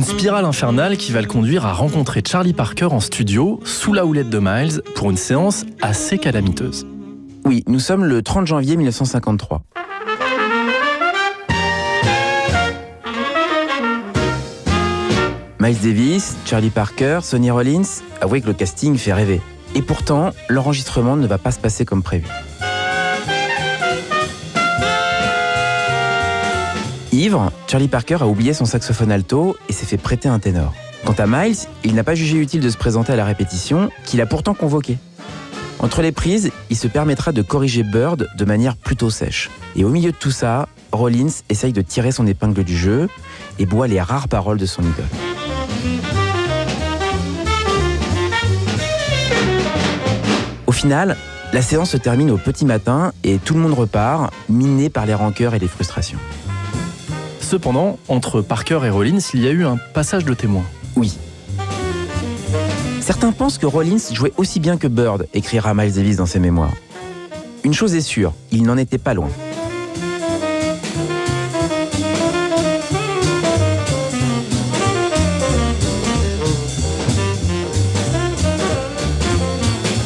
Une 0.00 0.06
spirale 0.06 0.46
infernale 0.46 0.96
qui 0.96 1.12
va 1.12 1.20
le 1.20 1.26
conduire 1.26 1.66
à 1.66 1.74
rencontrer 1.74 2.22
Charlie 2.26 2.54
Parker 2.54 2.86
en 2.86 3.00
studio, 3.00 3.60
sous 3.66 3.92
la 3.92 4.06
houlette 4.06 4.30
de 4.30 4.38
Miles, 4.38 4.80
pour 4.94 5.10
une 5.10 5.18
séance 5.18 5.66
assez 5.82 6.16
calamiteuse. 6.16 6.86
Oui, 7.44 7.64
nous 7.66 7.80
sommes 7.80 8.06
le 8.06 8.22
30 8.22 8.46
janvier 8.46 8.78
1953. 8.78 9.62
Miles 15.60 15.80
Davis, 15.82 16.38
Charlie 16.46 16.70
Parker, 16.70 17.18
Sonny 17.22 17.50
Rollins, 17.50 17.82
avouez 18.22 18.40
que 18.40 18.46
le 18.46 18.54
casting 18.54 18.96
fait 18.96 19.12
rêver. 19.12 19.42
Et 19.74 19.82
pourtant, 19.82 20.30
l'enregistrement 20.48 21.16
ne 21.16 21.26
va 21.26 21.36
pas 21.36 21.50
se 21.50 21.58
passer 21.58 21.84
comme 21.84 22.02
prévu. 22.02 22.24
Ivre, 27.20 27.52
Charlie 27.66 27.88
Parker 27.88 28.16
a 28.22 28.26
oublié 28.26 28.54
son 28.54 28.64
saxophone 28.64 29.12
alto 29.12 29.54
et 29.68 29.74
s'est 29.74 29.84
fait 29.84 29.98
prêter 29.98 30.26
un 30.26 30.38
ténor. 30.38 30.72
Quant 31.04 31.12
à 31.18 31.26
Miles, 31.26 31.58
il 31.84 31.94
n'a 31.94 32.02
pas 32.02 32.14
jugé 32.14 32.38
utile 32.38 32.62
de 32.62 32.70
se 32.70 32.78
présenter 32.78 33.12
à 33.12 33.16
la 33.16 33.26
répétition, 33.26 33.90
qu'il 34.06 34.22
a 34.22 34.26
pourtant 34.26 34.54
convoqué. 34.54 34.96
Entre 35.80 36.00
les 36.00 36.12
prises, 36.12 36.50
il 36.70 36.78
se 36.78 36.88
permettra 36.88 37.32
de 37.32 37.42
corriger 37.42 37.82
Bird 37.82 38.26
de 38.34 38.44
manière 38.46 38.74
plutôt 38.74 39.10
sèche. 39.10 39.50
Et 39.76 39.84
au 39.84 39.90
milieu 39.90 40.12
de 40.12 40.16
tout 40.16 40.30
ça, 40.30 40.66
Rollins 40.92 41.42
essaye 41.50 41.74
de 41.74 41.82
tirer 41.82 42.10
son 42.10 42.26
épingle 42.26 42.64
du 42.64 42.74
jeu 42.74 43.06
et 43.58 43.66
boit 43.66 43.86
les 43.86 44.00
rares 44.00 44.28
paroles 44.28 44.56
de 44.56 44.64
son 44.64 44.80
idole. 44.80 45.04
Au 50.66 50.72
final, 50.72 51.18
la 51.52 51.60
séance 51.60 51.90
se 51.90 51.98
termine 51.98 52.30
au 52.30 52.38
petit 52.38 52.64
matin 52.64 53.12
et 53.24 53.36
tout 53.36 53.52
le 53.52 53.60
monde 53.60 53.74
repart, 53.74 54.32
miné 54.48 54.88
par 54.88 55.04
les 55.04 55.12
rancœurs 55.14 55.54
et 55.54 55.58
les 55.58 55.68
frustrations. 55.68 56.18
Cependant, 57.50 57.98
entre 58.06 58.42
Parker 58.42 58.78
et 58.84 58.90
Rollins, 58.90 59.18
il 59.34 59.42
y 59.42 59.48
a 59.48 59.50
eu 59.50 59.66
un 59.66 59.76
passage 59.92 60.24
de 60.24 60.34
témoin. 60.34 60.62
Oui. 60.94 61.18
Certains 63.00 63.32
pensent 63.32 63.58
que 63.58 63.66
Rollins 63.66 63.98
jouait 64.12 64.32
aussi 64.36 64.60
bien 64.60 64.76
que 64.76 64.86
Bird, 64.86 65.26
écrira 65.34 65.74
Miles 65.74 65.94
Davis 65.94 66.16
dans 66.16 66.26
ses 66.26 66.38
mémoires. 66.38 66.70
Une 67.64 67.74
chose 67.74 67.96
est 67.96 68.02
sûre, 68.02 68.34
il 68.52 68.62
n'en 68.62 68.76
était 68.76 68.98
pas 68.98 69.14
loin. 69.14 69.30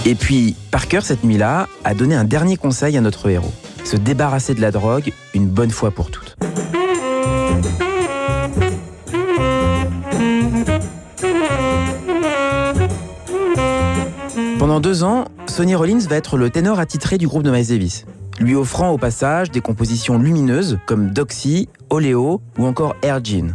Et 0.06 0.14
puis, 0.14 0.56
Parker, 0.70 1.00
cette 1.02 1.24
nuit-là, 1.24 1.68
a 1.84 1.92
donné 1.92 2.14
un 2.14 2.24
dernier 2.24 2.56
conseil 2.56 2.96
à 2.96 3.02
notre 3.02 3.28
héros. 3.28 3.52
Se 3.84 3.98
débarrasser 3.98 4.54
de 4.54 4.62
la 4.62 4.70
drogue 4.70 5.12
une 5.34 5.46
bonne 5.46 5.70
fois 5.70 5.90
pour 5.90 6.10
toutes. 6.10 6.33
Pendant 14.58 14.80
deux 14.80 15.04
ans, 15.04 15.26
Sonny 15.46 15.74
Rollins 15.74 15.98
va 16.08 16.16
être 16.16 16.36
le 16.36 16.50
ténor 16.50 16.78
attitré 16.78 17.18
du 17.18 17.28
groupe 17.28 17.42
de 17.42 17.50
Miles 17.50 17.68
Davis, 17.68 18.06
lui 18.40 18.54
offrant 18.54 18.90
au 18.90 18.98
passage 18.98 19.50
des 19.50 19.60
compositions 19.60 20.18
lumineuses 20.18 20.78
comme 20.86 21.10
Doxy, 21.10 21.68
Oleo 21.90 22.40
ou 22.58 22.64
encore 22.64 22.96
Air 23.02 23.22
Jean. 23.22 23.54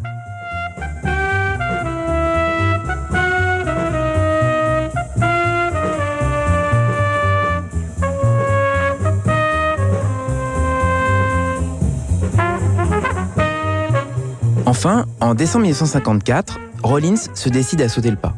Enfin, 14.79 15.07
en 15.19 15.33
décembre 15.33 15.63
1954, 15.63 16.57
Rollins 16.83 17.17
se 17.33 17.49
décide 17.49 17.81
à 17.81 17.89
sauter 17.89 18.11
le 18.11 18.15
pas. 18.15 18.33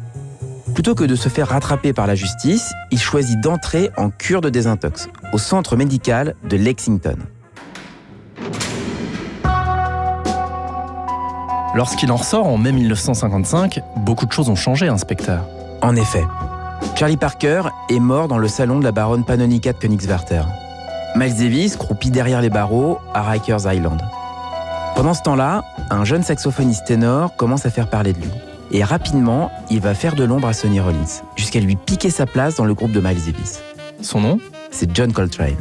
Plutôt 0.74 0.96
que 0.96 1.04
de 1.04 1.14
se 1.14 1.28
faire 1.28 1.46
rattraper 1.46 1.92
par 1.92 2.08
la 2.08 2.16
justice, 2.16 2.72
il 2.90 2.98
choisit 2.98 3.40
d'entrer 3.40 3.90
en 3.96 4.10
cure 4.10 4.40
de 4.40 4.50
désintox 4.50 5.08
au 5.32 5.38
centre 5.38 5.76
médical 5.76 6.34
de 6.42 6.56
Lexington. 6.56 7.14
Lorsqu'il 11.76 12.10
en 12.10 12.16
ressort 12.16 12.48
en 12.48 12.58
mai 12.58 12.72
1955, 12.72 13.78
beaucoup 13.98 14.26
de 14.26 14.32
choses 14.32 14.48
ont 14.48 14.56
changé, 14.56 14.88
inspecteur. 14.88 15.46
En 15.80 15.94
effet, 15.94 16.24
Charlie 16.96 17.16
Parker 17.16 17.62
est 17.88 18.00
mort 18.00 18.26
dans 18.26 18.38
le 18.38 18.48
salon 18.48 18.80
de 18.80 18.84
la 18.84 18.90
baronne 18.90 19.24
Panonica 19.24 19.72
de 19.74 19.78
Königswarter. 19.78 20.42
Miles 21.14 21.36
Davis 21.36 21.76
croupit 21.76 22.10
derrière 22.10 22.40
les 22.40 22.50
barreaux 22.50 22.98
à 23.14 23.22
Rikers 23.22 23.72
Island. 23.72 24.02
Pendant 24.94 25.14
ce 25.14 25.22
temps-là, 25.22 25.64
un 25.90 26.04
jeune 26.04 26.22
saxophoniste 26.22 26.86
ténor 26.86 27.34
commence 27.36 27.66
à 27.66 27.70
faire 27.70 27.88
parler 27.88 28.12
de 28.12 28.18
lui. 28.18 28.30
Et 28.70 28.84
rapidement, 28.84 29.50
il 29.70 29.80
va 29.80 29.94
faire 29.94 30.14
de 30.14 30.24
l'ombre 30.24 30.48
à 30.48 30.52
Sonny 30.52 30.80
Rollins, 30.80 31.22
jusqu'à 31.36 31.60
lui 31.60 31.76
piquer 31.76 32.10
sa 32.10 32.26
place 32.26 32.56
dans 32.56 32.64
le 32.64 32.74
groupe 32.74 32.92
de 32.92 33.00
Miles 33.00 33.24
Davis. 33.24 33.62
Son 34.00 34.20
nom? 34.20 34.38
C'est 34.70 34.94
John 34.94 35.12
Coltrane. 35.12 35.56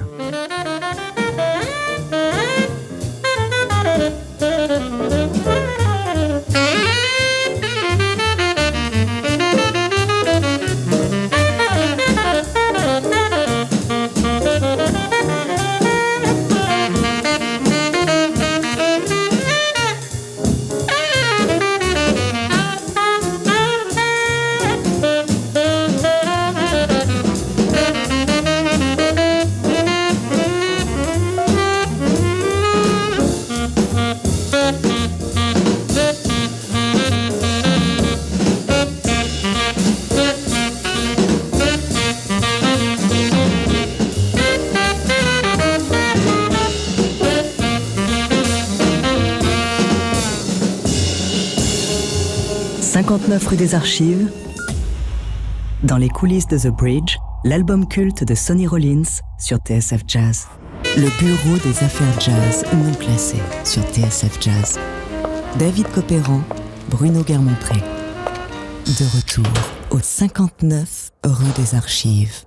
59 53.32 53.48
rue 53.48 53.56
des 53.56 53.76
Archives, 53.76 54.30
dans 55.84 55.96
les 55.96 56.10
coulisses 56.10 56.48
de 56.48 56.58
The 56.58 56.67
Bridge, 56.67 57.15
l'album 57.46 57.88
culte 57.88 58.26
de 58.26 58.36
Sonny 58.36 58.67
Rollins 58.67 59.22
sur 59.39 59.58
TSF 59.60 60.02
Jazz. 60.06 60.48
Le 60.98 61.08
bureau 61.17 61.58
des 61.60 61.82
affaires 61.82 62.20
jazz 62.20 62.65
non 62.74 62.94
classées 62.96 63.41
sur 63.63 63.84
TSF 63.84 64.38
Jazz. 64.41 64.78
David 65.58 65.88
Copéran, 65.94 66.41
Bruno 66.89 67.24
Guermont-Pré. 67.24 67.80
De 68.86 69.15
retour 69.15 69.54
au 69.91 70.00
59 70.00 71.12
rue 71.24 71.52
des 71.56 71.74
Archives. 71.74 72.44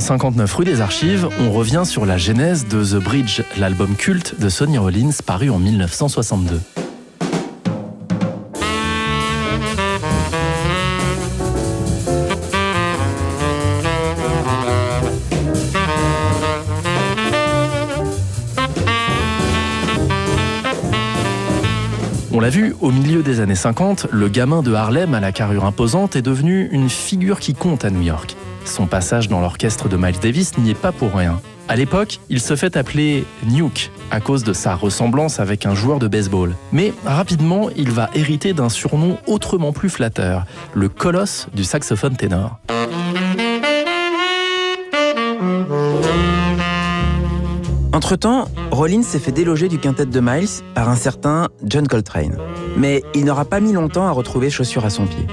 Aujourd'hui, 0.00 0.16
dans 0.16 0.30
59 0.30 0.54
rue 0.54 0.64
des 0.64 0.80
Archives, 0.80 1.28
on 1.40 1.52
revient 1.52 1.82
sur 1.84 2.06
la 2.06 2.16
genèse 2.16 2.66
de 2.66 2.82
The 2.82 3.02
Bridge, 3.02 3.42
l'album 3.58 3.94
culte 3.96 4.40
de 4.40 4.48
Sonny 4.48 4.78
Rollins 4.78 5.10
paru 5.26 5.50
en 5.50 5.58
1962. 5.58 6.58
On 22.32 22.40
l'a 22.40 22.48
vu, 22.48 22.74
au 22.80 22.90
milieu 22.90 23.22
des 23.22 23.40
années 23.40 23.54
50, 23.54 24.06
le 24.10 24.28
gamin 24.30 24.62
de 24.62 24.72
Harlem 24.72 25.12
à 25.12 25.20
la 25.20 25.30
carrure 25.30 25.66
imposante 25.66 26.16
est 26.16 26.22
devenu 26.22 26.70
une 26.72 26.88
figure 26.88 27.38
qui 27.38 27.52
compte 27.52 27.84
à 27.84 27.90
New 27.90 28.00
York. 28.00 28.34
Son 28.70 28.86
passage 28.86 29.28
dans 29.28 29.40
l'orchestre 29.40 29.88
de 29.88 29.96
Miles 29.96 30.20
Davis 30.20 30.56
n'y 30.56 30.70
est 30.70 30.74
pas 30.74 30.92
pour 30.92 31.12
rien. 31.12 31.40
À 31.66 31.74
l'époque, 31.74 32.20
il 32.28 32.40
se 32.40 32.54
fait 32.54 32.76
appeler 32.76 33.24
Nuke 33.44 33.90
à 34.12 34.20
cause 34.20 34.44
de 34.44 34.52
sa 34.52 34.76
ressemblance 34.76 35.40
avec 35.40 35.66
un 35.66 35.74
joueur 35.74 35.98
de 35.98 36.06
baseball. 36.06 36.54
Mais 36.70 36.94
rapidement, 37.04 37.68
il 37.74 37.90
va 37.90 38.10
hériter 38.14 38.52
d'un 38.52 38.68
surnom 38.68 39.18
autrement 39.26 39.72
plus 39.72 39.90
flatteur, 39.90 40.46
le 40.72 40.88
colosse 40.88 41.48
du 41.52 41.64
saxophone 41.64 42.16
ténor. 42.16 42.60
Entre-temps, 47.92 48.48
Rollins 48.70 49.02
s'est 49.02 49.18
fait 49.18 49.32
déloger 49.32 49.68
du 49.68 49.78
quintet 49.78 50.06
de 50.06 50.20
Miles 50.20 50.62
par 50.76 50.88
un 50.88 50.94
certain 50.94 51.48
John 51.64 51.88
Coltrane. 51.88 52.38
Mais 52.76 53.02
il 53.16 53.24
n'aura 53.24 53.44
pas 53.44 53.58
mis 53.58 53.72
longtemps 53.72 54.06
à 54.06 54.12
retrouver 54.12 54.48
chaussure 54.48 54.84
à 54.84 54.90
son 54.90 55.06
pied. 55.06 55.26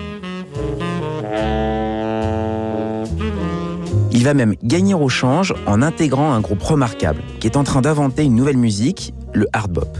Même 4.33 4.55
gagner 4.63 4.93
au 4.93 5.09
change 5.09 5.53
en 5.65 5.81
intégrant 5.81 6.31
un 6.33 6.41
groupe 6.41 6.63
remarquable 6.63 7.21
qui 7.39 7.47
est 7.47 7.57
en 7.57 7.63
train 7.63 7.81
d'inventer 7.81 8.23
une 8.23 8.35
nouvelle 8.35 8.57
musique, 8.57 9.13
le 9.33 9.47
hard 9.53 9.71
bop. 9.71 9.97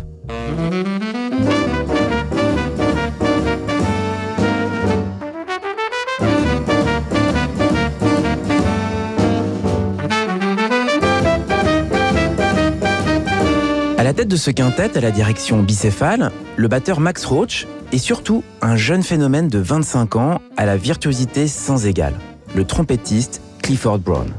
La 14.08 14.14
tête 14.14 14.30
de 14.30 14.38
ce 14.38 14.52
quintet, 14.52 14.98
à 14.98 15.02
la 15.02 15.12
direction 15.12 15.62
bicéphale, 15.62 16.32
le 16.56 16.70
batteur 16.70 17.02
Max 17.02 17.26
Roach 17.26 17.68
est 17.92 17.98
surtout 17.98 18.42
un 18.62 18.78
jeune 18.78 19.04
phénomène 19.04 19.50
de 19.50 19.60
25 19.60 20.16
ans 20.16 20.40
à 20.56 20.66
la 20.66 20.78
virtuosité 20.78 21.50
sans 21.50 21.86
égale, 21.86 22.14
le 22.56 22.64
trompettiste 22.64 23.42
Clifford 23.68 24.00
Brown. 24.00 24.32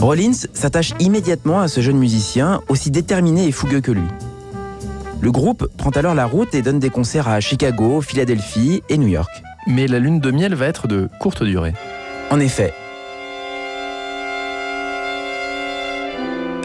Rollins 0.00 0.32
s'attache 0.52 0.92
immédiatement 1.00 1.58
à 1.58 1.66
ce 1.66 1.80
jeune 1.80 1.98
musicien, 1.98 2.60
aussi 2.68 2.92
déterminé 2.92 3.48
et 3.48 3.50
fougueux 3.50 3.80
que 3.80 3.90
lui. 3.90 4.06
Le 5.20 5.32
groupe 5.32 5.68
prend 5.76 5.90
alors 5.90 6.14
la 6.14 6.26
route 6.26 6.54
et 6.54 6.62
donne 6.62 6.78
des 6.78 6.90
concerts 6.90 7.26
à 7.26 7.40
Chicago, 7.40 8.00
Philadelphie 8.00 8.84
et 8.88 8.96
New 8.96 9.08
York. 9.08 9.42
Mais 9.66 9.86
la 9.86 9.98
lune 9.98 10.20
de 10.20 10.30
miel 10.30 10.54
va 10.54 10.66
être 10.66 10.88
de 10.88 11.08
courte 11.18 11.42
durée. 11.42 11.72
En 12.30 12.40
effet, 12.40 12.72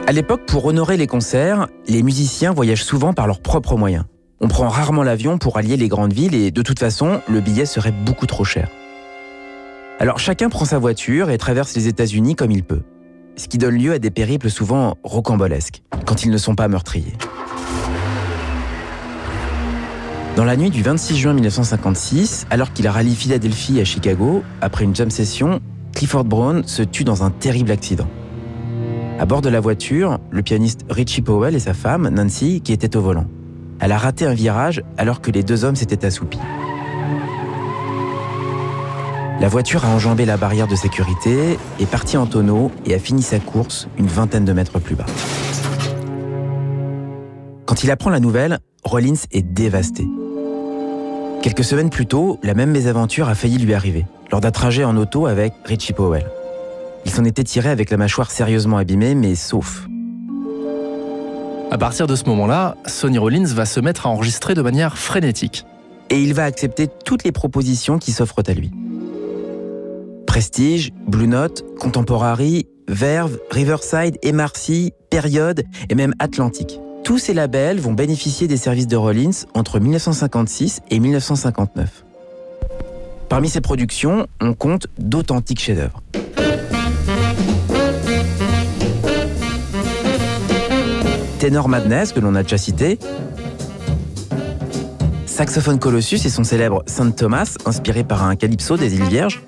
à 0.08 0.12
l'époque, 0.12 0.42
pour 0.48 0.66
honorer 0.66 0.98
les 0.98 1.08
concerts, 1.08 1.68
les 1.88 2.02
musiciens 2.02 2.52
voyagent 2.52 2.84
souvent 2.84 3.14
par 3.14 3.28
leurs 3.28 3.42
propres 3.42 3.78
moyens. 3.78 4.06
On 4.42 4.48
prend 4.48 4.68
rarement 4.68 5.04
l'avion 5.04 5.38
pour 5.38 5.58
allier 5.58 5.78
les 5.78 5.88
grandes 5.88 6.14
villes 6.14 6.34
et 6.34 6.50
de 6.50 6.62
toute 6.62 6.80
façon, 6.80 7.22
le 7.28 7.42
billet 7.42 7.66
serait 7.66 7.92
beaucoup 7.92 8.26
trop 8.26 8.44
cher. 8.44 8.70
Alors 10.00 10.18
chacun 10.18 10.50
prend 10.50 10.66
sa 10.66 10.80
voiture 10.80 11.30
et 11.30 11.38
traverse 11.38 11.76
les 11.76 11.88
États-Unis 11.88 12.36
comme 12.36 12.52
il 12.52 12.64
peut 12.64 12.82
ce 13.40 13.48
qui 13.48 13.58
donne 13.58 13.76
lieu 13.76 13.94
à 13.94 14.00
des 14.00 14.12
périples 14.12 14.50
souvent 14.50 14.98
rocambolesques, 15.04 15.82
quand 16.06 16.24
ils 16.24 16.32
ne 16.32 16.38
sont 16.38 16.56
pas 16.56 16.68
meurtriers. 16.68 17.14
Dans 20.40 20.46
la 20.46 20.56
nuit 20.56 20.70
du 20.70 20.82
26 20.82 21.18
juin 21.18 21.34
1956, 21.34 22.48
alors 22.50 22.72
qu'il 22.72 22.88
rallie 22.88 23.14
Philadelphie 23.14 23.82
à 23.82 23.84
Chicago, 23.84 24.42
après 24.62 24.86
une 24.86 24.96
jam 24.96 25.12
session, 25.12 25.60
Clifford 25.94 26.24
Brown 26.24 26.64
se 26.66 26.82
tue 26.82 27.04
dans 27.04 27.26
un 27.26 27.30
terrible 27.30 27.72
accident. 27.72 28.08
À 29.20 29.26
bord 29.26 29.42
de 29.42 29.50
la 29.50 29.60
voiture, 29.60 30.18
le 30.32 30.42
pianiste 30.42 30.86
Richie 30.90 31.22
Powell 31.22 31.56
et 31.56 31.60
sa 31.60 31.74
femme, 31.74 32.08
Nancy, 32.08 32.62
qui 32.62 32.72
étaient 32.72 32.96
au 32.96 33.02
volant. 33.02 33.26
Elle 33.82 33.92
a 33.92 33.98
raté 33.98 34.26
un 34.26 34.34
virage 34.34 34.82
alors 34.98 35.20
que 35.20 35.30
les 35.30 35.44
deux 35.44 35.66
hommes 35.66 35.76
s'étaient 35.76 36.06
assoupis. 36.06 36.40
La 39.42 39.50
voiture 39.50 39.84
a 39.84 39.90
enjambé 39.90 40.24
la 40.24 40.38
barrière 40.38 40.68
de 40.68 40.76
sécurité, 40.78 41.60
est 41.82 41.86
partie 41.86 42.16
en 42.16 42.28
tonneau 42.28 42.72
et 42.86 42.96
a 42.96 43.00
fini 43.00 43.24
sa 43.24 43.40
course 43.40 43.90
une 43.98 44.08
vingtaine 44.08 44.46
de 44.46 44.54
mètres 44.54 44.80
plus 44.80 44.96
bas. 44.96 45.06
Quand 47.66 47.84
il 47.84 47.92
apprend 47.92 48.10
la 48.10 48.22
nouvelle, 48.22 48.60
Rollins 48.86 49.26
est 49.34 49.42
dévasté. 49.42 50.08
Quelques 51.42 51.64
semaines 51.64 51.90
plus 51.90 52.06
tôt, 52.06 52.38
la 52.44 52.54
même 52.54 52.72
mésaventure 52.72 53.30
a 53.30 53.36
failli 53.36 53.58
lui 53.60 53.74
arriver, 53.74 54.06
lors 54.30 54.42
d'un 54.42 54.52
trajet 54.52 54.84
en 54.84 54.98
auto 54.98 55.26
avec 55.26 55.54
Richie 55.64 55.94
Powell. 55.94 56.26
Il 57.06 57.12
s'en 57.12 57.24
était 57.24 57.46
tiré 57.46 57.70
avec 57.70 57.92
la 57.92 57.98
mâchoire 57.98 58.30
sérieusement 58.30 58.76
abîmée, 58.76 59.16
mais 59.16 59.36
sauf. 59.36 59.88
À 61.72 61.78
partir 61.78 62.08
de 62.08 62.16
ce 62.18 62.26
moment-là, 62.26 62.76
Sonny 62.86 63.18
Rollins 63.18 63.46
va 63.46 63.66
se 63.66 63.80
mettre 63.80 64.06
à 64.06 64.10
enregistrer 64.10 64.54
de 64.54 64.62
manière 64.62 64.98
frénétique. 64.98 65.66
Et 66.10 66.22
il 66.22 66.34
va 66.34 66.44
accepter 66.44 66.90
toutes 67.06 67.24
les 67.24 67.32
propositions 67.32 68.00
qui 68.00 68.12
s'offrent 68.12 68.44
à 68.46 68.54
lui. 68.54 68.72
Prestige, 70.28 70.92
Blue 71.08 71.28
Note, 71.28 71.64
Contemporary, 71.80 72.68
Verve, 72.90 73.40
Riverside, 73.50 74.18
Emarcy, 74.24 74.92
Période 75.10 75.64
et 75.90 75.96
même 75.96 76.14
Atlantic. 76.20 76.82
Tous 77.04 77.18
ces 77.18 77.34
labels 77.34 77.80
vont 77.80 77.94
bénéficier 77.94 78.48
des 78.48 78.58
services 78.58 78.88
de 78.88 78.96
Rollins 78.96 79.32
entre 79.54 79.80
1956 79.80 80.82
et 80.90 81.00
1959. 81.00 82.06
Parmi 83.30 83.50
ces 83.50 83.62
productions, 83.62 84.28
on 84.42 84.54
compte 84.54 84.88
d'authentiques 84.98 85.62
chefs-d'œuvre. 85.62 86.02
Tenor 91.40 91.70
Madness, 91.70 92.12
que 92.12 92.20
l'on 92.20 92.36
a 92.36 92.44
déjà 92.44 92.58
cité, 92.58 93.00
Saxophone 95.26 95.80
Colossus 95.80 96.26
et 96.26 96.30
son 96.30 96.44
célèbre 96.44 96.84
Saint 96.86 97.12
Thomas, 97.12 97.56
inspiré 97.66 98.04
par 98.04 98.24
un 98.26 98.36
calypso 98.36 98.76
des 98.76 98.96
îles 98.96 99.06
Vierges, 99.06 99.42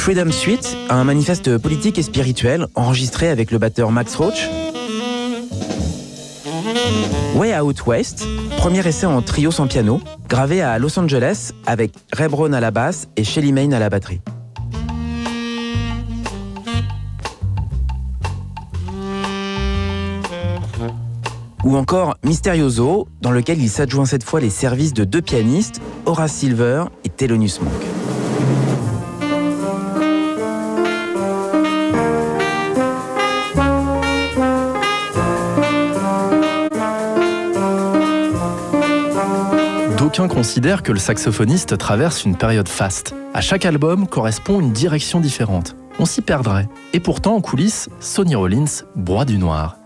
Freedom 0.00 0.32
Suite, 0.32 0.78
un 0.88 1.04
manifeste 1.04 1.58
politique 1.58 1.98
et 1.98 2.02
spirituel 2.02 2.66
enregistré 2.74 3.28
avec 3.28 3.50
le 3.50 3.58
batteur 3.58 3.92
Max 3.92 4.16
Roach. 4.16 4.48
Way 7.36 7.60
Out 7.60 7.86
West, 7.86 8.26
premier 8.56 8.84
essai 8.88 9.04
en 9.04 9.20
trio 9.20 9.50
sans 9.50 9.66
piano, 9.66 10.00
gravé 10.26 10.62
à 10.62 10.78
Los 10.78 10.98
Angeles 10.98 11.52
avec 11.66 11.92
Ray 12.14 12.28
Brown 12.28 12.54
à 12.54 12.60
la 12.60 12.70
basse 12.70 13.08
et 13.18 13.24
Shelly 13.24 13.52
Main 13.52 13.72
à 13.72 13.78
la 13.78 13.90
batterie. 13.90 14.22
Ou 21.62 21.76
encore 21.76 22.16
Mysterioso, 22.24 23.06
dans 23.20 23.32
lequel 23.32 23.60
il 23.60 23.68
s'adjoint 23.68 24.06
cette 24.06 24.24
fois 24.24 24.40
les 24.40 24.50
services 24.50 24.94
de 24.94 25.04
deux 25.04 25.20
pianistes, 25.20 25.82
Horace 26.06 26.32
Silver 26.32 26.84
et 27.04 27.10
Thelonious 27.10 27.60
Monk. 27.60 27.99
D'aucuns 40.10 40.26
considèrent 40.26 40.82
que 40.82 40.90
le 40.90 40.98
saxophoniste 40.98 41.78
traverse 41.78 42.24
une 42.24 42.34
période 42.34 42.66
faste. 42.66 43.14
À 43.32 43.40
chaque 43.40 43.64
album 43.64 44.08
correspond 44.08 44.60
une 44.60 44.72
direction 44.72 45.20
différente. 45.20 45.76
On 46.00 46.04
s'y 46.04 46.20
perdrait. 46.20 46.68
Et 46.92 46.98
pourtant, 46.98 47.36
en 47.36 47.40
coulisses, 47.40 47.88
Sonny 48.00 48.34
Rollins 48.34 48.82
broie 48.96 49.24
du 49.24 49.38
noir. 49.38 49.76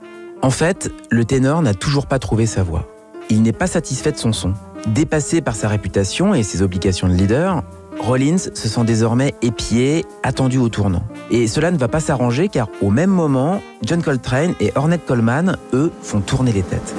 En 0.40 0.48
fait, 0.48 0.90
le 1.10 1.26
ténor 1.26 1.60
n'a 1.60 1.74
toujours 1.74 2.06
pas 2.06 2.18
trouvé 2.18 2.46
sa 2.46 2.62
voix. 2.62 2.88
Il 3.28 3.42
n'est 3.42 3.52
pas 3.52 3.66
satisfait 3.66 4.12
de 4.12 4.16
son 4.16 4.32
son. 4.32 4.54
Dépassé 4.87 5.42
par 5.42 5.54
sa 5.54 5.68
réputation 5.68 6.34
et 6.34 6.42
ses 6.42 6.62
obligations 6.62 7.06
de 7.06 7.12
leader, 7.12 7.62
Rollins 8.00 8.38
se 8.38 8.66
sent 8.66 8.84
désormais 8.87 9.34
épié, 9.42 10.06
attendu 10.22 10.56
au 10.56 10.70
tournant. 10.70 11.04
Et 11.30 11.46
cela 11.48 11.70
ne 11.70 11.76
va 11.76 11.88
pas 11.88 12.00
s'arranger 12.00 12.48
car 12.48 12.68
au 12.80 12.88
même 12.88 13.10
moment, 13.10 13.60
John 13.84 14.02
Coltrane 14.02 14.54
et 14.58 14.72
Ornette 14.74 15.04
Coleman, 15.04 15.58
eux, 15.74 15.92
font 16.00 16.20
tourner 16.20 16.52
les 16.52 16.62
têtes. 16.62 16.94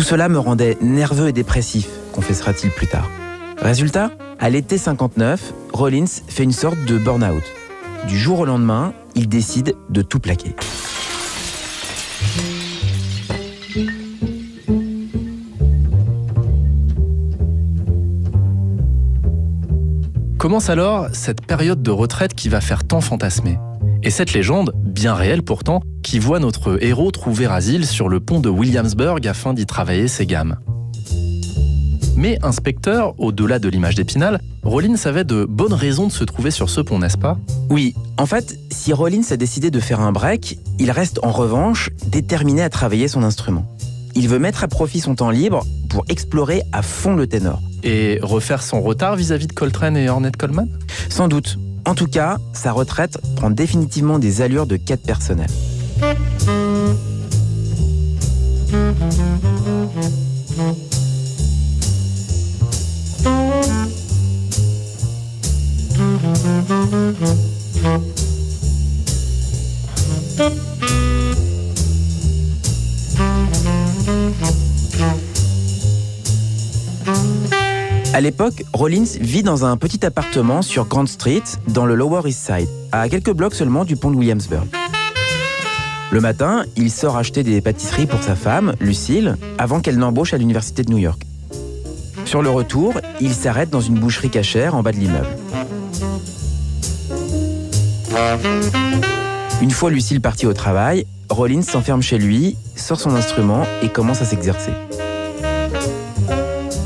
Tout 0.00 0.06
cela 0.06 0.30
me 0.30 0.38
rendait 0.38 0.78
nerveux 0.80 1.28
et 1.28 1.32
dépressif, 1.34 1.86
confessera-t-il 2.14 2.72
plus 2.72 2.86
tard. 2.86 3.10
Résultat, 3.58 4.10
à 4.38 4.48
l'été 4.48 4.78
59, 4.78 5.52
Rollins 5.74 6.06
fait 6.06 6.42
une 6.42 6.52
sorte 6.52 6.82
de 6.86 6.96
burn-out. 6.96 7.42
Du 8.08 8.18
jour 8.18 8.40
au 8.40 8.44
lendemain, 8.46 8.94
il 9.14 9.28
décide 9.28 9.74
de 9.90 10.00
tout 10.00 10.18
plaquer. 10.18 10.56
Commence 20.38 20.70
alors 20.70 21.08
cette 21.12 21.44
période 21.44 21.82
de 21.82 21.90
retraite 21.90 22.32
qui 22.32 22.48
va 22.48 22.62
faire 22.62 22.84
tant 22.84 23.02
fantasmer. 23.02 23.58
Et 24.02 24.10
cette 24.10 24.32
légende, 24.32 24.72
bien 24.82 25.14
réelle 25.14 25.42
pourtant, 25.42 25.82
qui 26.02 26.18
voit 26.18 26.38
notre 26.38 26.82
héros 26.82 27.10
trouver 27.10 27.44
asile 27.46 27.86
sur 27.86 28.08
le 28.08 28.18
pont 28.18 28.40
de 28.40 28.48
Williamsburg 28.48 29.26
afin 29.26 29.52
d'y 29.52 29.66
travailler 29.66 30.08
ses 30.08 30.24
gammes. 30.24 30.56
Mais 32.16 32.38
inspecteur, 32.42 33.14
au-delà 33.18 33.58
de 33.58 33.68
l'image 33.68 33.94
d'Épinal, 33.94 34.40
Rollins 34.62 34.96
avait 35.04 35.24
de 35.24 35.44
bonnes 35.44 35.74
raisons 35.74 36.06
de 36.06 36.12
se 36.12 36.24
trouver 36.24 36.50
sur 36.50 36.70
ce 36.70 36.80
pont, 36.80 36.98
n'est-ce 36.98 37.18
pas? 37.18 37.38
Oui, 37.68 37.94
en 38.16 38.26
fait, 38.26 38.58
si 38.70 38.92
Rollins 38.94 39.22
a 39.30 39.36
décidé 39.36 39.70
de 39.70 39.80
faire 39.80 40.00
un 40.00 40.12
break, 40.12 40.58
il 40.78 40.90
reste 40.90 41.20
en 41.22 41.30
revanche 41.30 41.90
déterminé 42.06 42.62
à 42.62 42.70
travailler 42.70 43.06
son 43.06 43.22
instrument. 43.22 43.66
Il 44.14 44.28
veut 44.28 44.38
mettre 44.38 44.64
à 44.64 44.68
profit 44.68 45.00
son 45.00 45.14
temps 45.14 45.30
libre 45.30 45.64
pour 45.88 46.04
explorer 46.08 46.62
à 46.72 46.82
fond 46.82 47.14
le 47.14 47.26
ténor. 47.26 47.60
Et 47.82 48.18
refaire 48.22 48.62
son 48.62 48.80
retard 48.80 49.16
vis-à-vis 49.16 49.46
de 49.46 49.52
Coltrane 49.52 49.96
et 49.96 50.08
Ornette 50.08 50.36
Coleman? 50.36 50.68
Sans 51.08 51.28
doute. 51.28 51.58
En 51.84 51.94
tout 51.94 52.06
cas, 52.06 52.38
sa 52.52 52.72
retraite 52.72 53.18
prend 53.36 53.50
définitivement 53.50 54.18
des 54.18 54.42
allures 54.42 54.66
de 54.66 54.76
quête 54.76 55.02
personnelle. 55.02 55.50
À 78.20 78.22
l'époque, 78.22 78.64
Rollins 78.74 79.16
vit 79.18 79.42
dans 79.42 79.64
un 79.64 79.78
petit 79.78 80.04
appartement 80.04 80.60
sur 80.60 80.84
Grand 80.84 81.08
Street, 81.08 81.42
dans 81.68 81.86
le 81.86 81.94
Lower 81.94 82.28
East 82.28 82.44
Side, 82.44 82.68
à 82.92 83.08
quelques 83.08 83.32
blocs 83.32 83.54
seulement 83.54 83.86
du 83.86 83.96
pont 83.96 84.10
de 84.10 84.16
Williamsburg. 84.16 84.66
Le 86.10 86.20
matin, 86.20 86.66
il 86.76 86.90
sort 86.90 87.16
acheter 87.16 87.42
des 87.42 87.62
pâtisseries 87.62 88.04
pour 88.04 88.22
sa 88.22 88.34
femme, 88.34 88.74
Lucille, 88.78 89.38
avant 89.56 89.80
qu'elle 89.80 89.96
n'embauche 89.96 90.34
à 90.34 90.36
l'université 90.36 90.82
de 90.82 90.90
New 90.90 90.98
York. 90.98 91.22
Sur 92.26 92.42
le 92.42 92.50
retour, 92.50 92.92
il 93.22 93.32
s'arrête 93.32 93.70
dans 93.70 93.80
une 93.80 93.98
boucherie 93.98 94.28
cachère 94.28 94.74
en 94.74 94.82
bas 94.82 94.92
de 94.92 94.98
l'immeuble. 94.98 95.26
Une 99.62 99.70
fois 99.70 99.88
Lucille 99.88 100.20
partie 100.20 100.44
au 100.44 100.52
travail, 100.52 101.06
Rollins 101.30 101.62
s'enferme 101.62 102.02
chez 102.02 102.18
lui, 102.18 102.58
sort 102.76 103.00
son 103.00 103.14
instrument 103.16 103.64
et 103.80 103.88
commence 103.88 104.20
à 104.20 104.26
s'exercer. 104.26 104.72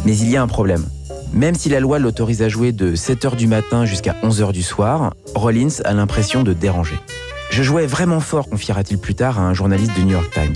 Mais 0.05 0.16
il 0.16 0.31
y 0.31 0.37
a 0.37 0.42
un 0.42 0.47
problème. 0.47 0.85
Même 1.35 1.57
si 1.57 1.68
la 1.68 1.81
loi 1.81 1.99
l'autorise 1.99 2.42
à 2.42 2.49
jouer 2.49 2.70
de 2.70 2.94
7h 2.94 3.35
du 3.35 3.49
matin 3.49 3.85
jusqu'à 3.87 4.14
11h 4.23 4.53
du 4.53 4.62
soir, 4.62 5.14
Rollins 5.35 5.81
a 5.85 5.92
l'impression 5.92 6.44
de 6.44 6.53
déranger. 6.53 6.94
Je 7.51 7.64
jouais 7.64 7.87
vraiment 7.87 8.20
fort, 8.20 8.49
confiera-t-il 8.49 8.99
plus 8.99 9.16
tard 9.16 9.40
à 9.40 9.42
un 9.42 9.53
journaliste 9.53 9.94
du 9.94 10.05
New 10.05 10.12
York 10.12 10.31
Times. 10.33 10.55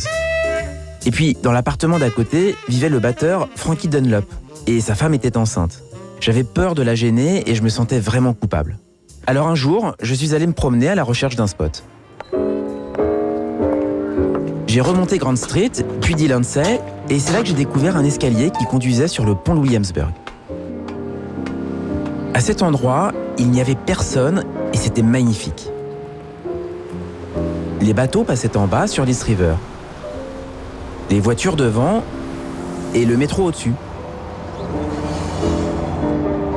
Et 1.05 1.11
puis, 1.11 1.37
dans 1.43 1.51
l'appartement 1.51 1.99
d'à 1.99 2.11
côté, 2.11 2.55
vivait 2.69 2.91
le 2.91 3.01
batteur 3.01 3.49
Frankie 3.57 3.89
Dunlop, 3.89 4.25
et 4.69 4.81
sa 4.81 4.95
femme 4.95 5.15
était 5.15 5.37
enceinte. 5.37 5.83
J'avais 6.21 6.45
peur 6.45 6.77
de 6.77 6.83
la 6.83 6.95
gêner 6.95 7.49
et 7.51 7.57
je 7.57 7.63
me 7.63 7.69
sentais 7.69 7.99
vraiment 7.99 8.33
coupable. 8.33 8.79
Alors 9.27 9.49
un 9.49 9.57
jour, 9.57 9.95
je 10.01 10.15
suis 10.15 10.33
allé 10.33 10.47
me 10.47 10.53
promener 10.53 10.89
à 10.89 10.95
la 10.95 11.03
recherche 11.03 11.35
d'un 11.35 11.49
spot. 11.49 11.83
J'ai 14.69 14.81
remonté 14.81 15.19
Grand 15.19 15.37
Street, 15.37 15.73
puis 16.03 16.15
Delancey, 16.15 16.81
et 17.11 17.19
c'est 17.19 17.33
là 17.33 17.41
que 17.41 17.49
j'ai 17.49 17.55
découvert 17.55 17.97
un 17.97 18.05
escalier 18.05 18.51
qui 18.51 18.65
conduisait 18.65 19.09
sur 19.09 19.25
le 19.25 19.35
pont 19.35 19.57
Williamsburg. 19.57 20.13
À 22.35 22.41
cet 22.41 22.63
endroit, 22.63 23.13
il 23.39 23.51
n'y 23.51 23.61
avait 23.61 23.75
personne 23.75 24.45
et 24.73 24.77
c'était 24.77 25.03
magnifique. 25.03 25.71
Les 27.81 27.95
bateaux 27.95 28.25
passaient 28.25 28.57
en 28.57 28.67
bas 28.67 28.87
sur 28.87 29.05
l'East 29.05 29.23
River. 29.23 29.55
Les 31.11 31.21
voitures 31.21 31.57
devant 31.57 32.03
et 32.95 33.05
le 33.05 33.17
métro 33.17 33.45
au-dessus. 33.45 33.73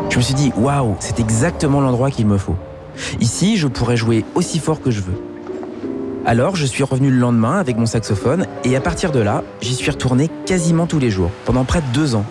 Je 0.09 0.17
me 0.17 0.21
suis 0.21 0.33
dit, 0.33 0.51
waouh, 0.57 0.95
c'est 0.99 1.19
exactement 1.19 1.79
l'endroit 1.79 2.11
qu'il 2.11 2.27
me 2.27 2.37
faut. 2.37 2.55
Ici, 3.21 3.57
je 3.57 3.67
pourrais 3.67 3.97
jouer 3.97 4.25
aussi 4.35 4.59
fort 4.59 4.81
que 4.81 4.91
je 4.91 4.99
veux. 4.99 5.21
Alors, 6.25 6.55
je 6.55 6.65
suis 6.65 6.83
revenu 6.83 7.09
le 7.09 7.17
lendemain 7.17 7.57
avec 7.57 7.77
mon 7.77 7.85
saxophone 7.85 8.45
et 8.63 8.75
à 8.75 8.81
partir 8.81 9.11
de 9.11 9.19
là, 9.19 9.43
j'y 9.61 9.73
suis 9.73 9.89
retourné 9.89 10.29
quasiment 10.45 10.85
tous 10.85 10.99
les 10.99 11.09
jours, 11.09 11.31
pendant 11.45 11.63
près 11.63 11.81
de 11.81 11.87
deux 11.93 12.13
ans. 12.13 12.25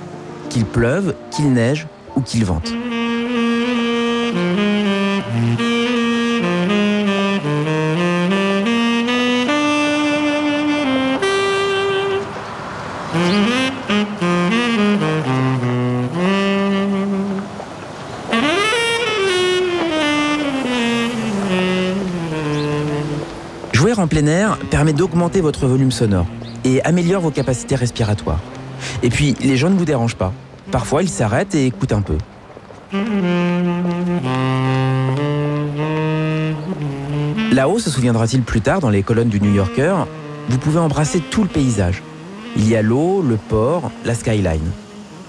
Qu'il 0.50 0.64
pleuve, 0.64 1.14
qu'il 1.31 1.53
neige 1.53 1.87
ou 2.16 2.20
qu'il 2.20 2.44
vente. 2.44 2.72
Permet 24.70 24.92
d'augmenter 24.92 25.40
votre 25.40 25.66
volume 25.66 25.90
sonore 25.90 26.27
et 26.64 26.83
améliore 26.83 27.23
vos 27.23 27.31
capacités 27.31 27.75
respiratoires. 27.75 28.40
Et 29.03 29.09
puis, 29.09 29.37
les 29.40 29.57
gens 29.57 29.70
ne 29.70 29.77
vous 29.77 29.85
dérangent 29.85 30.16
pas. 30.16 30.33
Parfois, 30.70 31.03
ils 31.03 31.09
s'arrêtent 31.09 31.55
et 31.55 31.66
écoutent 31.66 31.92
un 31.92 32.03
peu. 32.03 32.16
Là-haut, 37.53 37.79
se 37.79 37.90
souviendra-t-il 37.90 38.42
plus 38.42 38.61
tard 38.61 38.81
dans 38.81 38.90
les 38.90 39.03
colonnes 39.03 39.29
du 39.29 39.40
New 39.40 39.53
Yorker, 39.55 39.94
vous 40.49 40.59
pouvez 40.59 40.79
embrasser 40.79 41.20
tout 41.20 41.42
le 41.42 41.49
paysage. 41.49 42.03
Il 42.57 42.68
y 42.68 42.75
a 42.77 42.83
l'eau, 42.83 43.23
le 43.23 43.37
port, 43.37 43.90
la 44.05 44.14
skyline. 44.14 44.70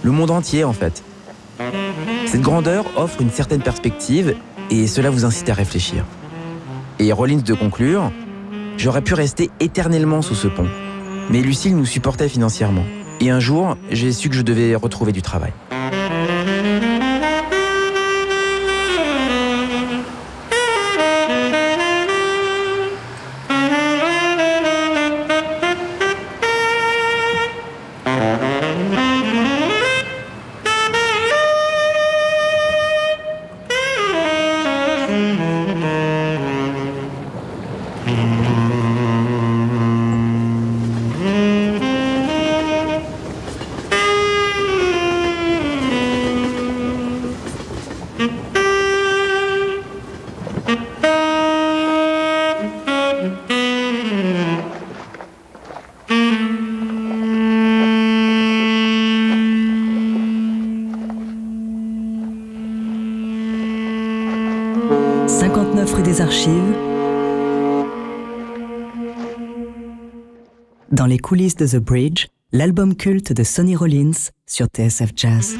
Le 0.04 0.12
monde 0.12 0.32
entier, 0.32 0.63
en 0.63 0.74
fait. 0.74 1.04
Cette 2.26 2.41
grandeur 2.41 2.86
offre 2.96 3.22
une 3.22 3.30
certaine 3.30 3.62
perspective 3.62 4.36
et 4.70 4.88
cela 4.88 5.10
vous 5.10 5.26
incite 5.26 5.50
à 5.50 5.54
réfléchir. 5.54 6.06
Et 7.00 7.12
Rollins 7.12 7.41
de 7.44 7.54
conclure, 7.54 8.12
j'aurais 8.77 9.01
pu 9.01 9.13
rester 9.13 9.49
éternellement 9.60 10.21
sous 10.21 10.36
ce 10.36 10.47
pont. 10.47 10.67
Mais 11.29 11.41
Lucille 11.41 11.75
nous 11.75 11.86
supportait 11.86 12.29
financièrement. 12.29 12.84
Et 13.19 13.29
un 13.29 13.39
jour, 13.39 13.77
j'ai 13.91 14.12
su 14.12 14.29
que 14.29 14.36
je 14.36 14.41
devais 14.41 14.75
retrouver 14.75 15.12
du 15.12 15.21
travail. 15.21 15.53
Les 71.12 71.19
coulisses 71.19 71.58
de 71.58 71.67
The 71.67 71.76
Bridge, 71.76 72.28
l'album 72.54 72.95
culte 72.95 73.34
de 73.34 73.43
Sonny 73.43 73.76
Rollins 73.76 74.32
sur 74.47 74.67
TSF 74.67 75.12
Jazz. 75.13 75.58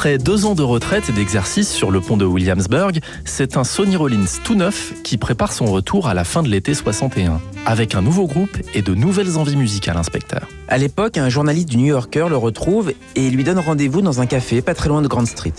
Après 0.00 0.16
deux 0.16 0.46
ans 0.46 0.54
de 0.54 0.62
retraite 0.62 1.10
et 1.10 1.12
d'exercice 1.12 1.68
sur 1.68 1.90
le 1.90 2.00
pont 2.00 2.16
de 2.16 2.24
Williamsburg, 2.24 3.00
c'est 3.26 3.58
un 3.58 3.64
Sonny 3.64 3.96
Rollins 3.96 4.24
tout 4.42 4.54
neuf 4.54 4.94
qui 5.02 5.18
prépare 5.18 5.52
son 5.52 5.66
retour 5.66 6.08
à 6.08 6.14
la 6.14 6.24
fin 6.24 6.42
de 6.42 6.48
l'été 6.48 6.72
61, 6.72 7.38
avec 7.66 7.94
un 7.94 8.00
nouveau 8.00 8.26
groupe 8.26 8.56
et 8.72 8.80
de 8.80 8.94
nouvelles 8.94 9.36
envies 9.36 9.56
musicales, 9.56 9.98
inspecteur. 9.98 10.48
À 10.68 10.78
l'époque, 10.78 11.18
un 11.18 11.28
journaliste 11.28 11.68
du 11.68 11.76
New 11.76 11.84
Yorker 11.84 12.28
le 12.30 12.38
retrouve 12.38 12.94
et 13.14 13.28
lui 13.28 13.44
donne 13.44 13.58
rendez-vous 13.58 14.00
dans 14.00 14.22
un 14.22 14.26
café 14.26 14.62
pas 14.62 14.72
très 14.72 14.88
loin 14.88 15.02
de 15.02 15.06
Grand 15.06 15.26
Street. 15.26 15.52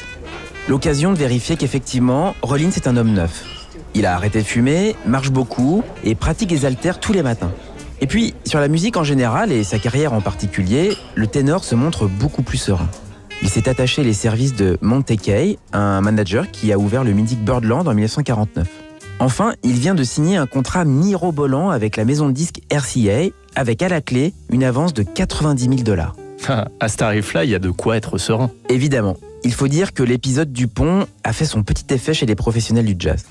L'occasion 0.67 1.13
de 1.13 1.19
vérifier 1.19 1.55
qu'effectivement, 1.55 2.33
Rollins 2.41 2.71
est 2.71 2.87
un 2.87 2.97
homme 2.97 3.13
neuf. 3.13 3.43
Il 3.93 4.07
a 4.07 4.15
arrêté 4.15 4.39
de 4.41 4.47
fumer, 4.47 4.95
marche 5.05 5.29
beaucoup 5.29 5.83
et 6.03 6.15
pratique 6.15 6.49
des 6.49 6.65
haltères 6.65 6.99
tous 6.99 7.13
les 7.13 7.21
matins. 7.21 7.51
Et 7.99 8.07
puis, 8.07 8.33
sur 8.43 8.59
la 8.59 8.69
musique 8.69 8.97
en 8.97 9.03
général 9.03 9.51
et 9.51 9.63
sa 9.63 9.77
carrière 9.77 10.13
en 10.13 10.21
particulier, 10.21 10.97
le 11.13 11.27
ténor 11.27 11.63
se 11.63 11.75
montre 11.75 12.07
beaucoup 12.07 12.41
plus 12.41 12.57
serein. 12.57 12.89
Il 13.41 13.49
s'est 13.49 13.67
attaché 13.67 14.03
les 14.03 14.13
services 14.13 14.55
de 14.55 14.77
Monte 14.81 15.15
Kay, 15.17 15.57
un 15.73 16.01
manager 16.01 16.51
qui 16.51 16.71
a 16.71 16.77
ouvert 16.77 17.03
le 17.03 17.11
mythique 17.11 17.43
Birdland 17.43 17.87
en 17.87 17.93
1949. 17.93 18.67
Enfin, 19.19 19.53
il 19.63 19.73
vient 19.73 19.95
de 19.95 20.03
signer 20.03 20.37
un 20.37 20.47
contrat 20.47 20.85
mirobolant 20.85 21.69
avec 21.69 21.97
la 21.97 22.05
maison 22.05 22.27
de 22.27 22.33
disques 22.33 22.61
RCA, 22.71 23.33
avec 23.55 23.81
à 23.81 23.89
la 23.89 24.01
clé 24.01 24.33
une 24.49 24.63
avance 24.63 24.93
de 24.93 25.03
90 25.03 25.63
000 25.63 25.75
dollars. 25.77 26.15
à 26.79 26.87
ce 26.87 26.97
tarif-là, 26.97 27.43
il 27.43 27.51
y 27.51 27.55
a 27.55 27.59
de 27.59 27.69
quoi 27.69 27.97
être 27.97 28.17
serein. 28.17 28.51
Évidemment, 28.69 29.17
il 29.43 29.53
faut 29.53 29.67
dire 29.67 29.93
que 29.93 30.03
l'épisode 30.03 30.51
du 30.51 30.67
pont 30.67 31.05
a 31.23 31.33
fait 31.33 31.45
son 31.45 31.63
petit 31.63 31.93
effet 31.93 32.13
chez 32.13 32.25
les 32.25 32.35
professionnels 32.35 32.85
du 32.85 32.95
jazz. 32.97 33.25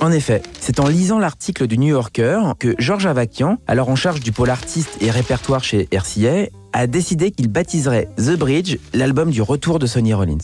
En 0.00 0.12
effet, 0.12 0.42
c'est 0.60 0.78
en 0.78 0.88
lisant 0.88 1.18
l'article 1.18 1.66
du 1.66 1.78
New 1.78 1.88
Yorker 1.88 2.40
que 2.58 2.74
Georges 2.78 3.06
Avakian, 3.06 3.58
alors 3.66 3.88
en 3.88 3.96
charge 3.96 4.20
du 4.20 4.30
pôle 4.30 4.50
artiste 4.50 4.98
et 5.00 5.10
répertoire 5.10 5.64
chez 5.64 5.88
RCA, 5.90 6.50
a 6.76 6.86
décidé 6.86 7.30
qu'il 7.30 7.48
baptiserait 7.48 8.10
The 8.18 8.36
Bridge 8.36 8.76
l'album 8.92 9.30
du 9.30 9.40
retour 9.40 9.78
de 9.78 9.86
Sonny 9.86 10.12
Rollins. 10.12 10.36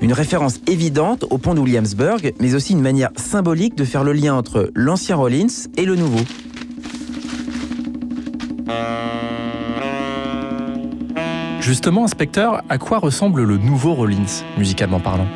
Une 0.00 0.12
référence 0.12 0.60
évidente 0.68 1.24
au 1.30 1.36
pont 1.36 1.52
de 1.52 1.58
Williamsburg, 1.58 2.32
mais 2.38 2.54
aussi 2.54 2.74
une 2.74 2.80
manière 2.80 3.10
symbolique 3.16 3.74
de 3.74 3.84
faire 3.84 4.04
le 4.04 4.12
lien 4.12 4.34
entre 4.34 4.70
l'ancien 4.76 5.16
Rollins 5.16 5.48
et 5.76 5.84
le 5.84 5.96
nouveau. 5.96 6.20
Justement, 11.60 12.04
inspecteur, 12.04 12.62
à 12.68 12.78
quoi 12.78 12.98
ressemble 12.98 13.42
le 13.42 13.56
nouveau 13.56 13.94
Rollins, 13.94 14.44
musicalement 14.58 15.00
parlant? 15.00 15.26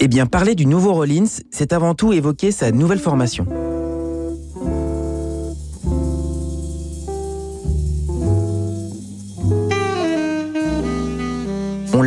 Eh 0.00 0.08
bien, 0.08 0.26
parler 0.26 0.56
du 0.56 0.66
nouveau 0.66 0.94
Rollins, 0.94 1.38
c'est 1.52 1.72
avant 1.72 1.94
tout 1.94 2.12
évoquer 2.12 2.50
sa 2.50 2.72
nouvelle 2.72 2.98
formation. 2.98 3.46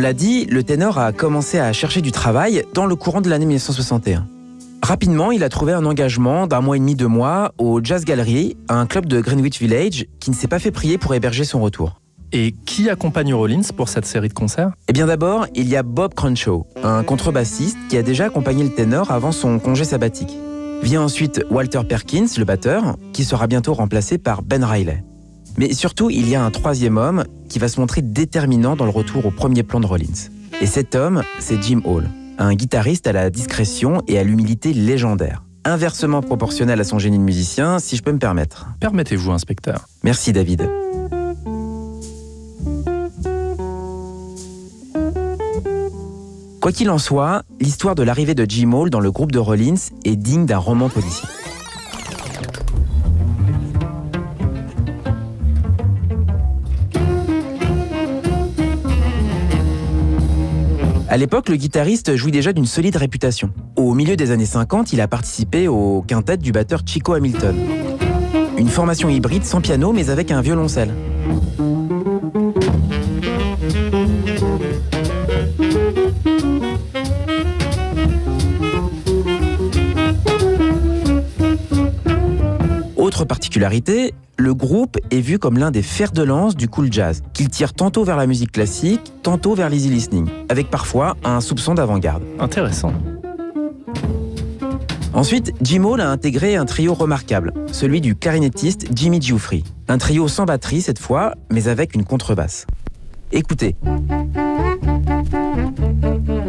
L'a 0.06 0.12
dit, 0.12 0.44
le 0.44 0.62
ténor 0.62 0.98
a 0.98 1.10
commencé 1.10 1.58
à 1.58 1.72
chercher 1.72 2.00
du 2.00 2.12
travail 2.12 2.62
dans 2.74 2.86
le 2.86 2.94
courant 2.94 3.20
de 3.20 3.28
l'année 3.28 3.44
1961. 3.44 4.24
Rapidement, 4.80 5.32
il 5.32 5.42
a 5.42 5.48
trouvé 5.48 5.72
un 5.72 5.84
engagement 5.84 6.46
d'un 6.46 6.60
mois 6.60 6.76
et 6.76 6.78
demi, 6.78 6.94
deux 6.94 7.08
mois 7.08 7.50
au 7.58 7.80
Jazz 7.82 8.04
Gallery, 8.04 8.56
un 8.68 8.86
club 8.86 9.06
de 9.06 9.20
Greenwich 9.20 9.58
Village 9.58 10.06
qui 10.20 10.30
ne 10.30 10.36
s'est 10.36 10.46
pas 10.46 10.60
fait 10.60 10.70
prier 10.70 10.96
pour 10.96 11.12
héberger 11.12 11.42
son 11.42 11.60
retour. 11.60 12.00
Et 12.30 12.54
qui 12.66 12.88
accompagne 12.88 13.34
Rollins 13.34 13.72
pour 13.76 13.88
cette 13.88 14.06
série 14.06 14.28
de 14.28 14.32
concerts? 14.32 14.70
Eh 14.86 14.92
bien 14.92 15.06
d'abord, 15.06 15.48
il 15.56 15.66
y 15.66 15.74
a 15.74 15.82
Bob 15.82 16.14
Crenshaw, 16.14 16.68
un 16.84 17.02
contrebassiste 17.02 17.76
qui 17.88 17.96
a 17.96 18.04
déjà 18.04 18.26
accompagné 18.26 18.62
le 18.62 18.70
ténor 18.70 19.10
avant 19.10 19.32
son 19.32 19.58
congé 19.58 19.82
sabbatique. 19.82 20.38
Vient 20.84 21.02
ensuite 21.02 21.44
Walter 21.50 21.80
Perkins, 21.82 22.28
le 22.38 22.44
batteur, 22.44 22.96
qui 23.12 23.24
sera 23.24 23.48
bientôt 23.48 23.74
remplacé 23.74 24.18
par 24.18 24.42
Ben 24.42 24.62
Riley. 24.62 25.02
Mais 25.58 25.72
surtout, 25.72 26.10
il 26.10 26.28
y 26.28 26.34
a 26.34 26.44
un 26.44 26.50
troisième 26.50 26.98
homme 26.98 27.24
qui 27.48 27.58
va 27.58 27.68
se 27.68 27.80
montrer 27.80 28.02
déterminant 28.02 28.76
dans 28.76 28.84
le 28.84 28.90
retour 28.90 29.24
au 29.24 29.30
premier 29.30 29.62
plan 29.62 29.80
de 29.80 29.86
Rollins. 29.86 30.30
Et 30.60 30.66
cet 30.66 30.94
homme, 30.94 31.22
c'est 31.38 31.62
Jim 31.62 31.80
Hall, 31.84 32.08
un 32.38 32.54
guitariste 32.54 33.06
à 33.06 33.12
la 33.12 33.30
discrétion 33.30 34.02
et 34.06 34.18
à 34.18 34.24
l'humilité 34.24 34.72
légendaire. 34.72 35.42
Inversement 35.64 36.22
proportionnel 36.22 36.80
à 36.80 36.84
son 36.84 36.98
génie 36.98 37.18
de 37.18 37.24
musicien, 37.24 37.78
si 37.78 37.96
je 37.96 38.02
peux 38.02 38.12
me 38.12 38.18
permettre. 38.18 38.66
Permettez-vous, 38.80 39.32
inspecteur. 39.32 39.88
Merci 40.04 40.32
David. 40.32 40.68
Quoi 46.60 46.72
qu'il 46.72 46.90
en 46.90 46.98
soit, 46.98 47.42
l'histoire 47.60 47.94
de 47.94 48.02
l'arrivée 48.02 48.34
de 48.34 48.44
Jim 48.48 48.72
Hall 48.72 48.90
dans 48.90 49.00
le 49.00 49.10
groupe 49.10 49.32
de 49.32 49.38
Rollins 49.38 49.74
est 50.04 50.16
digne 50.16 50.46
d'un 50.46 50.58
roman 50.58 50.88
policier. 50.88 51.28
À 61.16 61.18
l'époque, 61.18 61.48
le 61.48 61.56
guitariste 61.56 62.14
jouit 62.14 62.30
déjà 62.30 62.52
d'une 62.52 62.66
solide 62.66 62.96
réputation. 62.96 63.50
Au 63.74 63.94
milieu 63.94 64.16
des 64.16 64.32
années 64.32 64.44
50, 64.44 64.92
il 64.92 65.00
a 65.00 65.08
participé 65.08 65.66
au 65.66 66.04
quintet 66.06 66.36
du 66.36 66.52
batteur 66.52 66.82
Chico 66.84 67.14
Hamilton. 67.14 67.56
Une 68.58 68.68
formation 68.68 69.08
hybride 69.08 69.42
sans 69.42 69.62
piano 69.62 69.94
mais 69.94 70.10
avec 70.10 70.30
un 70.30 70.42
violoncelle. 70.42 70.90
Autre 82.94 83.24
particularité, 83.24 84.12
le 84.46 84.54
groupe 84.54 84.96
est 85.10 85.18
vu 85.18 85.40
comme 85.40 85.58
l'un 85.58 85.72
des 85.72 85.82
fers 85.82 86.12
de 86.12 86.22
lance 86.22 86.54
du 86.54 86.68
cool 86.68 86.92
jazz, 86.92 87.20
qu'il 87.32 87.48
tire 87.48 87.72
tantôt 87.72 88.04
vers 88.04 88.16
la 88.16 88.28
musique 88.28 88.52
classique, 88.52 89.12
tantôt 89.24 89.56
vers 89.56 89.68
l'easy 89.68 89.88
listening, 89.88 90.28
avec 90.48 90.70
parfois 90.70 91.16
un 91.24 91.40
soupçon 91.40 91.74
d'avant-garde. 91.74 92.22
Intéressant. 92.38 92.92
Ensuite, 95.12 95.52
Jim 95.62 95.82
Hall 95.82 96.00
a 96.00 96.08
intégré 96.08 96.54
un 96.54 96.64
trio 96.64 96.94
remarquable, 96.94 97.52
celui 97.72 98.00
du 98.00 98.14
clarinettiste 98.14 98.86
Jimmy 98.94 99.20
Giuffre. 99.20 99.54
Un 99.88 99.98
trio 99.98 100.28
sans 100.28 100.44
batterie 100.44 100.80
cette 100.80 101.00
fois, 101.00 101.34
mais 101.50 101.66
avec 101.66 101.96
une 101.96 102.04
contrebasse. 102.04 102.68
Écoutez. 103.32 103.74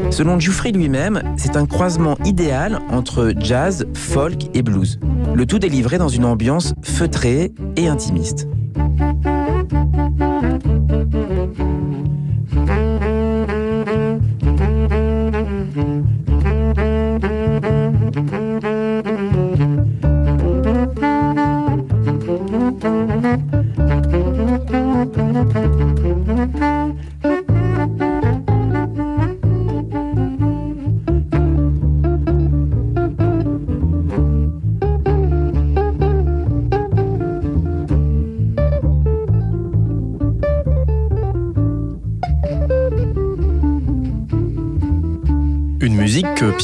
Selon 0.10 0.40
Giuffry 0.40 0.72
lui-même, 0.72 1.22
c'est 1.38 1.56
un 1.56 1.66
croisement 1.66 2.18
idéal 2.26 2.82
entre 2.90 3.34
jazz, 3.38 3.86
folk 3.94 4.56
et 4.56 4.62
blues. 4.62 5.00
Le 5.34 5.46
tout 5.46 5.60
délivré 5.60 5.98
dans 5.98 6.08
une 6.08 6.26
ambiance 6.26 6.74
feutrée 6.82 7.54
et 7.76 7.88
intimiste. 7.88 8.48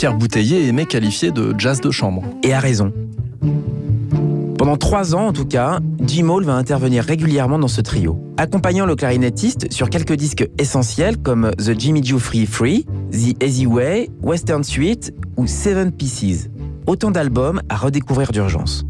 Pierre 0.04 0.18
Bouteiller 0.18 0.68
aimait 0.68 0.86
qualifier 0.86 1.32
de 1.32 1.56
jazz 1.58 1.80
de 1.80 1.90
chambre. 1.90 2.24
Et 2.44 2.54
a 2.54 2.60
raison. 2.60 2.92
Pendant 4.58 4.76
trois 4.76 5.16
ans, 5.16 5.28
en 5.28 5.32
tout 5.32 5.46
cas, 5.46 5.80
Jim 6.06 6.28
Hall 6.28 6.44
va 6.44 6.56
intervenir 6.56 7.06
régulièrement 7.06 7.58
dans 7.58 7.70
ce 7.70 7.80
trio, 7.80 8.22
accompagnant 8.36 8.86
le 8.86 8.98
clarinettiste 8.98 9.72
sur 9.72 9.90
quelques 9.90 10.16
disques 10.16 10.46
essentiels 10.58 11.20
comme 11.20 11.52
The 11.52 11.80
Jimmy 11.80 12.06
Free 12.20 12.46
Free, 12.46 12.86
The 13.14 13.42
Easy 13.42 13.66
Way, 13.66 14.10
Western 14.22 14.66
Suite 14.66 15.14
ou 15.38 15.48
Seven 15.48 15.94
Pieces. 15.94 16.50
Autant 16.86 17.10
d'albums 17.10 17.62
à 17.70 17.78
redécouvrir 17.78 18.34
d'urgence. 18.34 18.84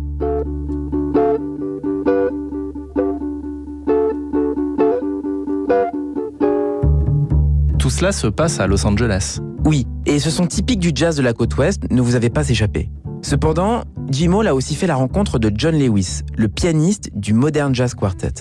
Tout 7.77 7.91
cela 7.91 8.11
se 8.11 8.25
passe 8.25 8.59
à 8.59 8.65
Los 8.65 8.87
Angeles. 8.87 9.39
Oui, 9.65 9.87
et 10.05 10.19
ce 10.19 10.29
sont 10.29 10.45
typiques 10.45 10.79
du 10.79 10.91
jazz 10.93 11.15
de 11.15 11.21
la 11.21 11.31
côte 11.31 11.55
ouest, 11.57 11.83
ne 11.89 12.01
vous 12.01 12.15
avez 12.15 12.29
pas 12.29 12.49
échappé. 12.49 12.89
Cependant, 13.21 13.83
Jim 14.09 14.33
Hall 14.33 14.47
a 14.47 14.55
aussi 14.55 14.75
fait 14.75 14.87
la 14.87 14.95
rencontre 14.95 15.39
de 15.39 15.49
John 15.55 15.79
Lewis, 15.79 16.23
le 16.35 16.49
pianiste 16.49 17.09
du 17.15 17.33
Modern 17.33 17.73
Jazz 17.73 17.93
Quartet. 17.93 18.33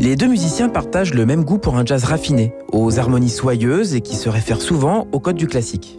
Les 0.00 0.16
deux 0.16 0.26
musiciens 0.26 0.68
partagent 0.68 1.14
le 1.14 1.24
même 1.24 1.44
goût 1.44 1.58
pour 1.58 1.76
un 1.76 1.86
jazz 1.86 2.04
raffiné, 2.04 2.52
aux 2.72 2.98
harmonies 2.98 3.30
soyeuses 3.30 3.94
et 3.94 4.02
qui 4.02 4.16
se 4.16 4.28
réfèrent 4.28 4.60
souvent 4.60 5.06
au 5.12 5.20
code 5.20 5.36
du 5.36 5.46
classique. 5.46 5.98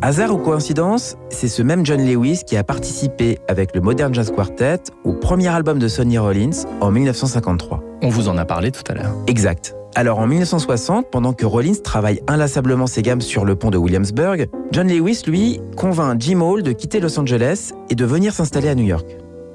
Hasard 0.00 0.34
ou 0.34 0.38
coïncidence, 0.38 1.16
c'est 1.30 1.46
ce 1.46 1.62
même 1.62 1.86
John 1.86 2.04
Lewis 2.04 2.40
qui 2.44 2.56
a 2.56 2.64
participé 2.64 3.38
avec 3.46 3.76
le 3.76 3.80
Modern 3.80 4.12
Jazz 4.12 4.32
Quartet 4.34 4.80
au 5.04 5.12
premier 5.12 5.48
album 5.48 5.78
de 5.78 5.86
Sonny 5.86 6.18
Rollins 6.18 6.64
en 6.80 6.90
1953. 6.90 7.81
On 8.02 8.08
vous 8.08 8.28
en 8.28 8.36
a 8.36 8.44
parlé 8.44 8.72
tout 8.72 8.82
à 8.88 8.94
l'heure. 8.94 9.14
Exact. 9.28 9.76
Alors 9.94 10.18
en 10.18 10.26
1960, 10.26 11.10
pendant 11.10 11.32
que 11.34 11.46
Rollins 11.46 11.80
travaille 11.84 12.20
inlassablement 12.26 12.86
ses 12.86 13.02
gammes 13.02 13.20
sur 13.20 13.44
le 13.44 13.54
pont 13.54 13.70
de 13.70 13.78
Williamsburg, 13.78 14.48
John 14.72 14.88
Lewis, 14.88 15.22
lui, 15.26 15.60
convainc 15.76 16.20
Jim 16.20 16.40
Hall 16.40 16.62
de 16.62 16.72
quitter 16.72 16.98
Los 16.98 17.18
Angeles 17.18 17.72
et 17.90 17.94
de 17.94 18.04
venir 18.04 18.32
s'installer 18.32 18.68
à 18.68 18.74
New 18.74 18.86
York. 18.86 19.06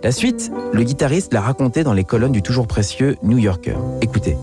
La 0.03 0.11
suite, 0.11 0.51
le 0.71 0.83
guitariste 0.83 1.33
l'a 1.33 1.41
raconté 1.41 1.83
dans 1.83 1.93
les 1.93 2.03
colonnes 2.03 2.31
du 2.31 2.43
toujours 2.43 2.67
précieux 2.67 3.17
New 3.23 3.37
Yorker. 3.37 3.75
Écoutez. 4.01 4.37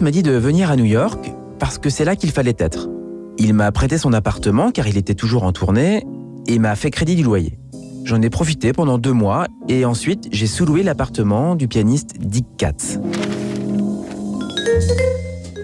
M'a 0.00 0.10
dit 0.10 0.22
de 0.22 0.32
venir 0.32 0.70
à 0.70 0.76
New 0.76 0.84
York 0.84 1.32
parce 1.58 1.78
que 1.78 1.88
c'est 1.88 2.04
là 2.04 2.16
qu'il 2.16 2.30
fallait 2.32 2.56
être. 2.58 2.88
Il 3.38 3.54
m'a 3.54 3.70
prêté 3.70 3.96
son 3.96 4.12
appartement 4.12 4.70
car 4.70 4.88
il 4.88 4.98
était 4.98 5.14
toujours 5.14 5.44
en 5.44 5.52
tournée 5.52 6.04
et 6.46 6.58
m'a 6.58 6.74
fait 6.74 6.90
crédit 6.90 7.14
du 7.14 7.22
loyer. 7.22 7.58
J'en 8.04 8.20
ai 8.20 8.28
profité 8.28 8.72
pendant 8.72 8.98
deux 8.98 9.12
mois 9.12 9.46
et 9.68 9.84
ensuite 9.84 10.28
j'ai 10.32 10.46
sous-loué 10.46 10.82
l'appartement 10.82 11.54
du 11.54 11.68
pianiste 11.68 12.18
Dick 12.18 12.44
Katz. 12.58 12.98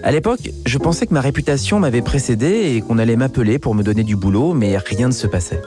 À 0.01 0.11
l'époque, 0.11 0.49
je 0.65 0.77
pensais 0.77 1.05
que 1.07 1.13
ma 1.13 1.21
réputation 1.21 1.79
m'avait 1.79 2.01
précédé 2.01 2.75
et 2.75 2.81
qu'on 2.81 2.99
allait 2.99 3.17
m'appeler 3.17 3.59
pour 3.59 3.75
me 3.75 3.83
donner 3.83 4.03
du 4.03 4.15
boulot, 4.15 4.53
mais 4.53 4.77
rien 4.77 5.09
ne 5.09 5.13
se 5.13 5.27
passait. 5.27 5.61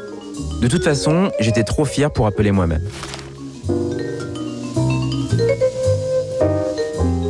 De 0.63 0.69
toute 0.69 0.85
façon, 0.85 1.31
j'étais 1.39 1.65
trop 1.65 1.85
fier 1.85 2.11
pour 2.11 2.27
appeler 2.27 2.51
moi-même. 2.51 2.83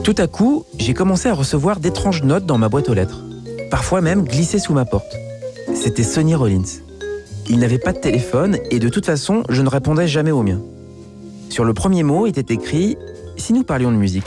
Tout 0.05 0.15
à 0.19 0.27
coup, 0.27 0.67
j'ai 0.77 0.93
commencé 0.93 1.31
à 1.31 1.35
recevoir 1.35 1.81
d'étranges 1.81 2.23
notes 2.25 2.45
dans 2.45 2.59
ma 2.59 2.69
boîte 2.69 2.91
aux 2.91 2.95
lettres, 2.95 3.25
parfois 3.71 4.03
même 4.03 4.25
glissées 4.25 4.59
sous 4.59 4.75
ma 4.75 4.85
porte. 4.85 5.17
C'était 5.75 6.03
Sonny 6.03 6.35
Rollins. 6.35 6.83
Il 7.49 7.59
n'avait 7.59 7.79
pas 7.79 7.95
de 7.95 7.99
téléphone 7.99 8.59
et 8.71 8.81
de 8.81 8.91
toute 8.91 9.07
façon, 9.07 9.45
je 9.49 9.63
ne 9.63 9.69
répondais 9.71 10.07
jamais 10.07 10.31
au 10.31 10.43
mien. 10.43 10.61
Sur 11.49 11.65
le 11.65 11.73
premier 11.73 12.03
mot 12.03 12.27
était 12.27 12.53
écrit 12.53 12.99
Si 13.39 13.55
nous 13.55 13.63
parlions 13.63 13.91
de 13.91 13.97
musique. 13.97 14.27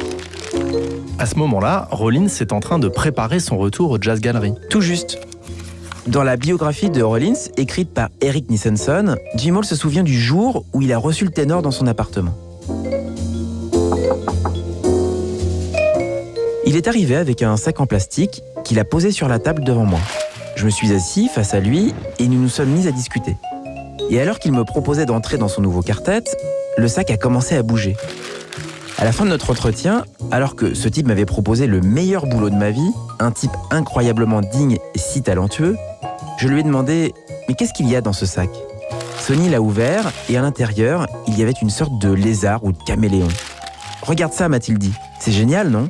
À 1.19 1.27
ce 1.27 1.35
moment-là, 1.35 1.87
Rollins 1.91 2.25
est 2.25 2.53
en 2.53 2.59
train 2.59 2.79
de 2.79 2.87
préparer 2.87 3.39
son 3.39 3.59
retour 3.59 3.91
au 3.91 4.01
Jazz 4.01 4.19
Gallery. 4.19 4.53
Tout 4.71 4.81
juste. 4.81 5.19
Dans 6.07 6.23
la 6.23 6.37
biographie 6.37 6.89
de 6.89 7.03
Rollins, 7.03 7.51
écrite 7.55 7.93
par 7.93 8.09
Eric 8.21 8.49
Nissenson, 8.49 9.15
Jim 9.35 9.55
Hall 9.55 9.65
se 9.65 9.75
souvient 9.75 10.03
du 10.03 10.19
jour 10.19 10.65
où 10.73 10.81
il 10.81 10.91
a 10.91 10.97
reçu 10.97 11.23
le 11.23 11.31
ténor 11.31 11.61
dans 11.61 11.69
son 11.69 11.85
appartement. 11.85 12.35
Il 16.67 16.75
est 16.75 16.89
arrivé 16.89 17.15
avec 17.15 17.43
un 17.43 17.55
sac 17.55 17.79
en 17.79 17.85
plastique 17.85 18.43
qu'il 18.65 18.77
a 18.77 18.83
posé 18.83 19.11
sur 19.11 19.29
la 19.29 19.39
table 19.39 19.63
devant 19.63 19.85
moi. 19.85 20.01
Je 20.57 20.65
me 20.65 20.69
suis 20.69 20.91
assis 20.91 21.29
face 21.29 21.53
à 21.53 21.61
lui 21.61 21.93
et 22.19 22.27
nous 22.27 22.41
nous 22.41 22.49
sommes 22.49 22.67
mis 22.67 22.89
à 22.89 22.91
discuter. 22.91 23.37
Et 24.09 24.19
alors 24.19 24.37
qu'il 24.37 24.51
me 24.51 24.65
proposait 24.65 25.05
d'entrer 25.05 25.37
dans 25.37 25.47
son 25.47 25.61
nouveau 25.61 25.81
quartet, 25.81 26.25
le 26.77 26.89
sac 26.89 27.09
a 27.09 27.15
commencé 27.15 27.55
à 27.55 27.63
bouger. 27.63 27.95
À 28.97 29.05
la 29.05 29.13
fin 29.13 29.23
de 29.23 29.29
notre 29.29 29.49
entretien, 29.49 30.03
alors 30.29 30.57
que 30.57 30.73
ce 30.73 30.89
type 30.89 31.07
m'avait 31.07 31.23
proposé 31.23 31.67
le 31.67 31.79
meilleur 31.79 32.25
boulot 32.25 32.49
de 32.49 32.55
ma 32.55 32.71
vie, 32.71 32.91
un 33.19 33.31
type 33.31 33.55
incroyablement 33.71 34.41
digne 34.41 34.77
et 34.93 34.99
si 34.99 35.21
talentueux, 35.21 35.77
je 36.37 36.49
lui 36.49 36.59
ai 36.59 36.63
demandé 36.63 37.13
Mais 37.47 37.55
qu'est-ce 37.55 37.71
qu'il 37.71 37.87
y 37.87 37.95
a 37.95 38.01
dans 38.01 38.11
ce 38.11 38.25
sac? 38.25 38.49
Sonny 39.17 39.47
l'a 39.47 39.61
ouvert 39.61 40.11
et 40.27 40.37
à 40.37 40.41
l'intérieur, 40.41 41.07
il 41.29 41.39
y 41.39 41.43
avait 41.43 41.53
une 41.61 41.69
sorte 41.69 41.97
de 42.01 42.11
lézard 42.11 42.65
ou 42.65 42.73
de 42.73 42.77
caméléon. 42.85 43.29
Regarde 44.01 44.33
ça, 44.33 44.49
m'a-t-il 44.49 44.77
dit. 44.77 44.93
C'est 45.21 45.31
génial, 45.31 45.69
non? 45.69 45.87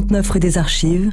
59 0.00 0.30
rue 0.30 0.40
des 0.40 0.56
Archives, 0.56 1.12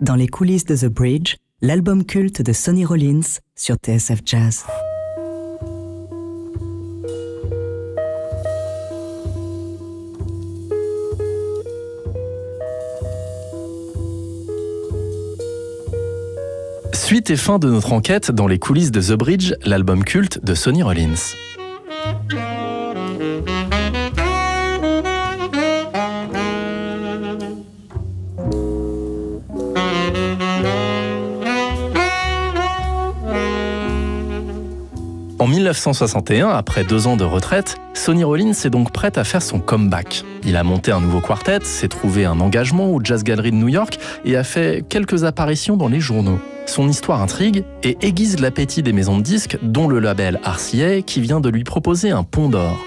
dans 0.00 0.14
les 0.14 0.28
coulisses 0.28 0.64
de 0.64 0.76
The 0.76 0.84
Bridge, 0.84 1.34
l'album 1.62 2.04
culte 2.04 2.42
de 2.42 2.52
Sonny 2.52 2.84
Rollins 2.84 3.40
sur 3.56 3.74
TSF 3.74 4.20
Jazz. 4.24 4.64
Suite 16.92 17.30
et 17.30 17.36
fin 17.36 17.58
de 17.58 17.68
notre 17.68 17.92
enquête 17.92 18.30
dans 18.30 18.46
les 18.46 18.60
coulisses 18.60 18.92
de 18.92 19.00
The 19.00 19.18
Bridge, 19.18 19.54
l'album 19.64 20.04
culte 20.04 20.44
de 20.44 20.54
Sonny 20.54 20.84
Rollins. 20.84 21.34
1961, 35.70 36.48
après 36.48 36.84
deux 36.84 37.06
ans 37.06 37.16
de 37.16 37.24
retraite, 37.24 37.76
Sonny 37.94 38.24
Rollins 38.24 38.52
est 38.52 38.70
donc 38.70 38.92
prête 38.92 39.18
à 39.18 39.24
faire 39.24 39.42
son 39.42 39.60
comeback. 39.60 40.24
Il 40.44 40.56
a 40.56 40.64
monté 40.64 40.90
un 40.90 41.00
nouveau 41.00 41.20
quartet, 41.20 41.60
s'est 41.62 41.88
trouvé 41.88 42.24
un 42.24 42.40
engagement 42.40 42.90
au 42.90 43.00
Jazz 43.02 43.22
Gallery 43.22 43.50
de 43.50 43.56
New 43.56 43.68
York 43.68 43.98
et 44.24 44.36
a 44.36 44.44
fait 44.44 44.84
quelques 44.88 45.24
apparitions 45.24 45.76
dans 45.76 45.88
les 45.88 46.00
journaux. 46.00 46.40
Son 46.66 46.88
histoire 46.88 47.22
intrigue 47.22 47.64
et 47.82 47.96
aiguise 48.00 48.40
l'appétit 48.40 48.82
des 48.82 48.92
maisons 48.92 49.18
de 49.18 49.22
disques, 49.22 49.58
dont 49.62 49.88
le 49.88 50.00
label 50.00 50.40
RCA, 50.44 51.02
qui 51.02 51.20
vient 51.20 51.40
de 51.40 51.48
lui 51.48 51.64
proposer 51.64 52.10
un 52.10 52.22
pont 52.22 52.48
d'or. 52.48 52.78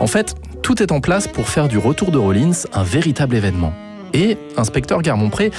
En 0.00 0.06
fait, 0.06 0.34
tout 0.62 0.82
est 0.82 0.92
en 0.92 1.00
place 1.00 1.28
pour 1.28 1.48
faire 1.48 1.68
du 1.68 1.78
retour 1.78 2.10
de 2.10 2.18
Rollins 2.18 2.64
un 2.72 2.82
véritable 2.82 3.34
événement. 3.36 3.72
Et, 4.18 4.36
inspecteur 4.56 5.00
Garmont-Pré, 5.00 5.52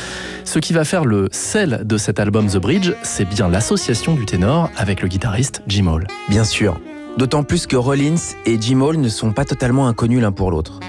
ce 0.43 0.60
qui 0.60 0.74
va 0.74 0.84
faire 0.84 1.05
le 1.05 1.30
sel 1.32 1.84
de 1.86 1.97
cet 1.97 2.20
album 2.20 2.47
The 2.47 2.57
Bridge, 2.57 2.91
c'est 3.03 3.24
bien 3.24 3.47
l'association 3.47 4.16
du 4.16 4.26
ténor 4.26 4.70
avec 4.76 5.01
le 5.01 5.07
guitariste 5.07 5.62
Jim 5.66 5.88
Hall. 5.88 6.07
Bien 6.28 6.43
sûr. 6.43 6.78
D'autant 7.18 7.43
plus 7.43 7.68
que 7.68 7.78
Rollins 7.78 8.20
et 8.45 8.60
Jim 8.60 8.82
Hall 8.82 8.97
ne 8.97 9.07
sont 9.07 9.32
pas 9.32 9.45
totalement 9.45 9.88
inconnus 9.88 10.22
l'un 10.22 10.34
pour 10.34 10.51
l'autre. 10.51 10.82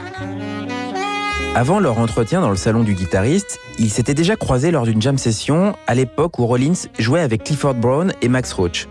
Avant 1.55 1.79
leur 1.79 2.01
entretien 2.01 2.41
dans 2.41 2.51
le 2.51 2.57
salon 2.57 2.83
du 2.83 2.95
guitariste, 2.95 3.61
ils 3.79 3.91
s'étaient 3.91 4.15
déjà 4.15 4.35
croisés 4.35 4.73
lors 4.73 4.85
d'une 4.85 5.01
jam 5.01 5.17
session 5.17 5.77
à 5.87 5.95
l'époque 5.95 6.41
où 6.41 6.47
Rollins 6.47 6.89
jouait 6.99 7.21
avec 7.21 7.45
Clifford 7.45 7.75
Brown 7.75 8.13
et 8.21 8.29
Max 8.29 8.53
Roach. 8.53 8.89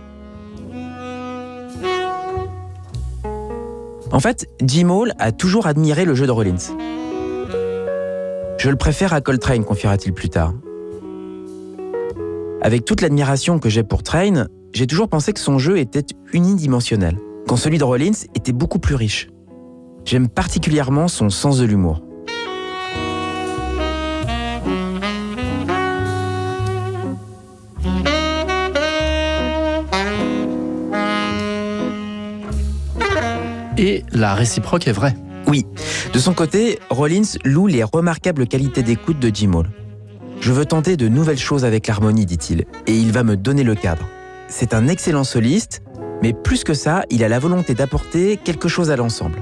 En 4.14 4.22
fait, 4.22 4.48
Jim 4.64 4.90
Hall 4.90 5.14
a 5.20 5.34
toujours 5.34 5.68
admiré 5.68 6.06
le 6.06 6.16
jeu 6.16 6.26
de 6.26 6.32
Rollins. 6.32 6.74
Je 8.60 8.70
le 8.70 8.76
préfère 8.76 9.14
à 9.14 9.22
Coltrane, 9.22 9.64
confiera-t-il 9.64 10.14
plus 10.14 10.28
tard. 10.28 10.53
Avec 12.62 12.84
toute 12.84 12.99
l'admiration 12.99 13.57
que 13.57 13.70
j'ai 13.70 13.84
pour 13.84 14.03
Train, 14.03 14.47
j'ai 14.74 14.86
toujours 14.86 15.07
pensé 15.07 15.32
que 15.32 15.39
son 15.39 15.57
jeu 15.60 15.78
était 15.78 16.03
unidimensionnel, 16.34 17.18
quand 17.47 17.55
celui 17.55 17.78
de 17.78 17.86
Rollins 17.86 18.12
était 18.36 18.51
beaucoup 18.51 18.80
plus 18.80 18.95
riche. 18.95 19.30
J'aime 20.03 20.28
particulièrement 20.28 21.07
son 21.07 21.30
sens 21.30 21.57
de 21.57 21.66
l'humour. 21.66 22.03
Et 33.78 34.03
la 34.12 34.34
réciproque 34.34 34.89
est 34.89 34.91
vraie. 34.91 35.16
Oui, 35.50 35.66
de 36.14 36.20
son 36.20 36.36
côté, 36.36 36.78
Rollins 36.91 37.24
loue 37.43 37.66
les 37.66 37.84
remarquables 37.84 38.45
qualités 38.45 38.84
d'écoute 38.84 39.18
de 39.18 39.32
Jim 39.34 39.54
Hall. 39.54 39.72
Je 40.41 40.52
veux 40.52 40.66
tenter 40.66 40.95
de 40.95 41.08
nouvelles 41.08 41.39
choses 41.39 41.66
avec 41.66 41.88
l'harmonie, 41.88 42.28
dit-il, 42.28 42.66
et 42.86 42.95
il 42.95 43.12
va 43.12 43.24
me 43.24 43.36
donner 43.36 43.64
le 43.64 43.74
cadre. 43.74 44.08
C'est 44.47 44.76
un 44.76 44.88
excellent 44.88 45.24
soliste, 45.24 45.82
mais 46.22 46.34
plus 46.34 46.64
que 46.64 46.76
ça, 46.76 47.04
il 47.10 47.24
a 47.24 47.30
la 47.30 47.39
volonté 47.39 47.74
d'apporter 47.74 48.38
quelque 48.38 48.68
chose 48.68 48.91
à 48.91 48.95
l'ensemble. 48.95 49.41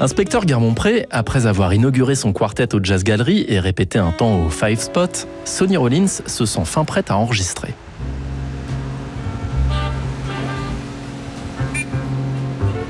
Inspecteur 0.00 0.44
Garmont-Pré, 0.44 1.08
après 1.10 1.46
avoir 1.46 1.74
inauguré 1.74 2.14
son 2.14 2.32
quartet 2.32 2.72
au 2.72 2.78
Jazz 2.80 3.02
Gallery 3.02 3.44
et 3.48 3.58
répété 3.58 3.98
un 3.98 4.12
temps 4.12 4.44
au 4.44 4.48
Five 4.48 4.78
Spot, 4.78 5.26
Sonny 5.44 5.76
Rollins 5.76 6.06
se 6.06 6.46
sent 6.46 6.64
fin 6.64 6.84
prête 6.84 7.10
à 7.10 7.16
enregistrer. 7.16 7.74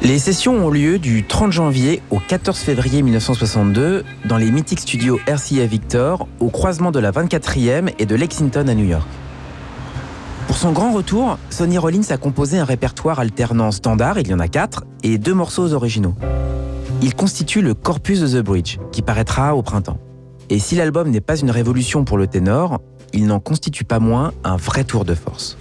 Les 0.02 0.18
sessions 0.18 0.66
ont 0.66 0.68
lieu 0.68 0.98
du 0.98 1.24
30 1.24 1.50
janvier 1.50 2.02
au 2.10 2.18
14 2.18 2.58
février 2.58 3.00
1962 3.00 4.04
dans 4.26 4.36
les 4.36 4.50
mythiques 4.50 4.80
studios 4.80 5.18
RCA 5.26 5.64
Victor 5.64 6.28
au 6.40 6.50
croisement 6.50 6.90
de 6.90 6.98
la 6.98 7.10
24e 7.10 7.90
et 7.98 8.04
de 8.04 8.14
Lexington 8.16 8.68
à 8.68 8.74
New 8.74 8.86
York. 8.86 9.08
Pour 10.46 10.58
son 10.58 10.72
grand 10.72 10.92
retour, 10.92 11.38
Sonny 11.48 11.78
Rollins 11.78 12.10
a 12.10 12.18
composé 12.18 12.58
un 12.58 12.64
répertoire 12.64 13.18
alternant 13.18 13.70
standard, 13.70 14.18
il 14.18 14.28
y 14.28 14.34
en 14.34 14.40
a 14.40 14.48
quatre, 14.48 14.84
et 15.02 15.16
deux 15.16 15.34
morceaux 15.34 15.72
originaux. 15.72 16.14
Il 17.00 17.14
constitue 17.14 17.62
le 17.62 17.74
corpus 17.74 18.20
de 18.20 18.26
The 18.26 18.44
Bridge, 18.44 18.78
qui 18.90 19.02
paraîtra 19.02 19.54
au 19.54 19.62
printemps. 19.62 19.98
Et 20.50 20.58
si 20.58 20.74
l'album 20.74 21.10
n'est 21.10 21.20
pas 21.20 21.38
une 21.38 21.50
révolution 21.50 22.04
pour 22.04 22.18
le 22.18 22.26
ténor, 22.26 22.80
il 23.12 23.26
n'en 23.26 23.38
constitue 23.38 23.84
pas 23.84 24.00
moins 24.00 24.32
un 24.42 24.56
vrai 24.56 24.82
tour 24.82 25.04
de 25.04 25.14
force. 25.14 25.56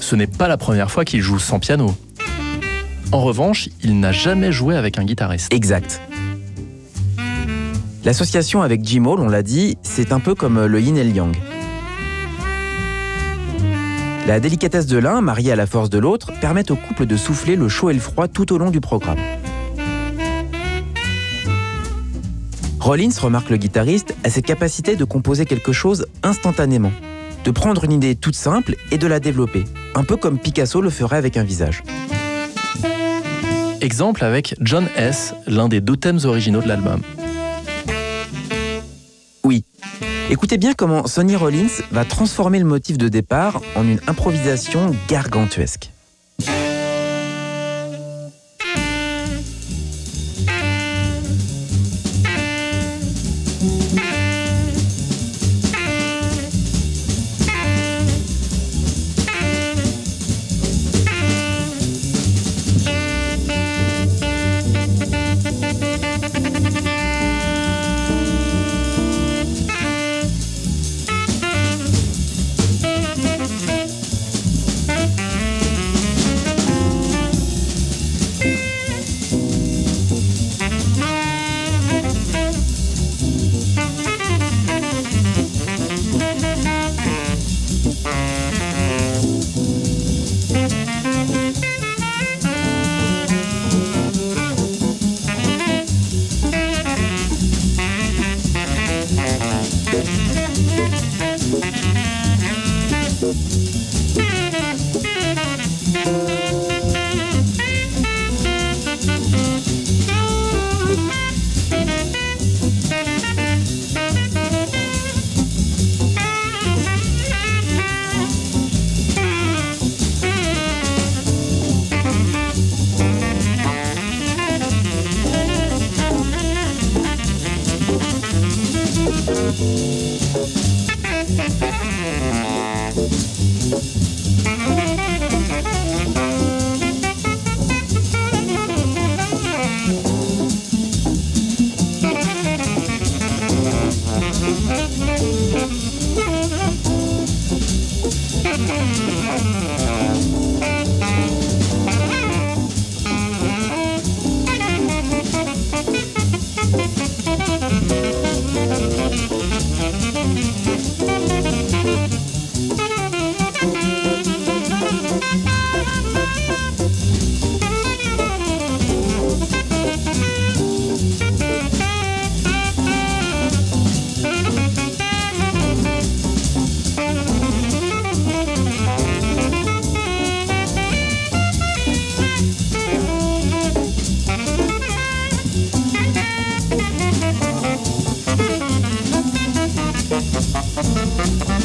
Ce 0.00 0.16
n'est 0.16 0.26
pas 0.26 0.48
la 0.48 0.58
première 0.58 0.90
fois 0.90 1.06
qu'il 1.06 1.22
joue 1.22 1.38
sans 1.38 1.60
piano. 1.60 1.94
En 3.12 3.22
revanche, 3.22 3.70
il 3.82 4.00
n'a 4.00 4.12
jamais 4.12 4.52
joué 4.52 4.76
avec 4.76 4.98
un 4.98 5.04
guitariste. 5.04 5.54
Exact. 5.54 6.00
L'association 8.02 8.62
avec 8.62 8.82
Jim 8.82 9.04
Hall, 9.04 9.20
on 9.20 9.28
l'a 9.28 9.42
dit, 9.42 9.76
c'est 9.82 10.12
un 10.12 10.20
peu 10.20 10.34
comme 10.34 10.64
le 10.64 10.80
yin 10.80 10.96
et 10.96 11.04
le 11.04 11.10
yang. 11.10 11.36
La 14.26 14.40
délicatesse 14.40 14.86
de 14.86 14.96
l'un, 14.96 15.20
mariée 15.20 15.52
à 15.52 15.56
la 15.56 15.66
force 15.66 15.90
de 15.90 15.98
l'autre, 15.98 16.32
permet 16.40 16.70
au 16.70 16.76
couple 16.76 17.04
de 17.04 17.16
souffler 17.16 17.56
le 17.56 17.68
chaud 17.68 17.90
et 17.90 17.94
le 17.94 18.00
froid 18.00 18.26
tout 18.26 18.54
au 18.54 18.58
long 18.58 18.70
du 18.70 18.80
programme. 18.80 19.18
Rollins, 22.78 23.10
remarque 23.20 23.50
le 23.50 23.58
guitariste, 23.58 24.14
a 24.24 24.30
cette 24.30 24.46
capacité 24.46 24.96
de 24.96 25.04
composer 25.04 25.44
quelque 25.44 25.72
chose 25.72 26.06
instantanément, 26.22 26.92
de 27.44 27.50
prendre 27.50 27.84
une 27.84 27.92
idée 27.92 28.14
toute 28.14 28.36
simple 28.36 28.76
et 28.90 28.96
de 28.96 29.06
la 29.06 29.20
développer, 29.20 29.66
un 29.94 30.04
peu 30.04 30.16
comme 30.16 30.38
Picasso 30.38 30.80
le 30.80 30.88
ferait 30.88 31.18
avec 31.18 31.36
un 31.36 31.44
visage. 31.44 31.82
Exemple 33.82 34.24
avec 34.24 34.54
John 34.60 34.86
S., 34.96 35.34
l'un 35.46 35.68
des 35.68 35.82
deux 35.82 35.96
thèmes 35.96 36.20
originaux 36.24 36.62
de 36.62 36.68
l'album. 36.68 37.00
Écoutez 40.30 40.58
bien 40.58 40.74
comment 40.74 41.08
Sonny 41.08 41.34
Rollins 41.34 41.82
va 41.90 42.04
transformer 42.04 42.60
le 42.60 42.64
motif 42.64 42.96
de 42.96 43.08
départ 43.08 43.60
en 43.74 43.82
une 43.82 43.98
improvisation 44.06 44.92
gargantuesque. 45.08 45.90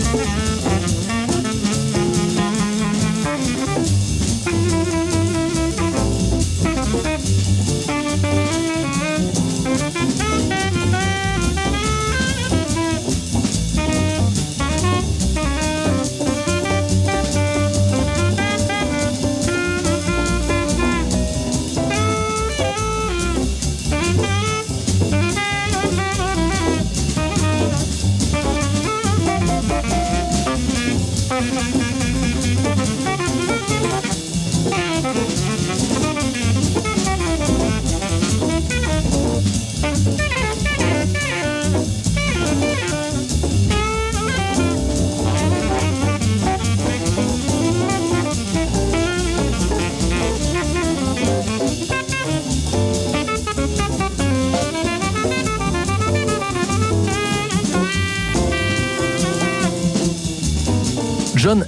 John 0.06 0.44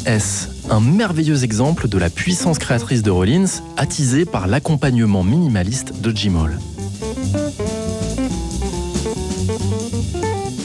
S., 0.08 0.47
un 0.70 0.80
merveilleux 0.80 1.43
exemple 1.43 1.89
de 1.89 1.97
la 1.97 2.10
puissance 2.10 2.60
créatrice 2.60 3.03
de 3.03 3.12
Rollins, 3.12 3.62
attisé 3.76 4.24
par 4.24 4.47
l'accompagnement 4.47 5.22
minimaliste 5.22 5.99
de 5.99 6.16
Jim 6.16 6.36
Hall. 6.36 6.58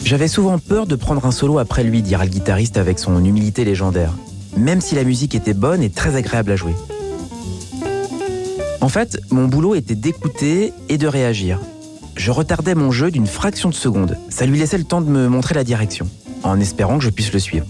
J'avais 0.04 0.28
souvent 0.28 0.58
peur 0.58 0.86
de 0.86 0.94
prendre 0.94 1.26
un 1.26 1.32
solo 1.32 1.58
après 1.58 1.82
lui, 1.82 2.02
dira 2.02 2.24
le 2.24 2.30
guitariste 2.30 2.76
avec 2.76 3.00
son 3.00 3.24
humilité 3.24 3.64
légendaire, 3.64 4.12
même 4.56 4.80
si 4.80 4.94
la 4.94 5.02
musique 5.02 5.34
était 5.34 5.54
bonne 5.54 5.82
et 5.82 5.90
très 5.90 6.14
agréable 6.14 6.52
à 6.52 6.56
jouer. 6.56 6.76
En 8.80 8.88
fait, 8.88 9.18
mon 9.30 9.48
boulot 9.48 9.74
était 9.74 9.96
d'écouter 9.96 10.72
et 10.88 10.98
de 10.98 11.08
réagir. 11.08 11.58
Je 12.14 12.30
retardais 12.30 12.76
mon 12.76 12.92
jeu 12.92 13.10
d'une 13.10 13.26
fraction 13.26 13.70
de 13.70 13.74
seconde. 13.74 14.16
Ça 14.28 14.46
lui 14.46 14.60
laissait 14.60 14.78
le 14.78 14.84
temps 14.84 15.00
de 15.00 15.10
me 15.10 15.28
montrer 15.28 15.56
la 15.56 15.64
direction, 15.64 16.06
en 16.44 16.60
espérant 16.60 16.98
que 16.98 17.04
je 17.04 17.10
puisse 17.10 17.32
le 17.32 17.40
suivre. 17.40 17.66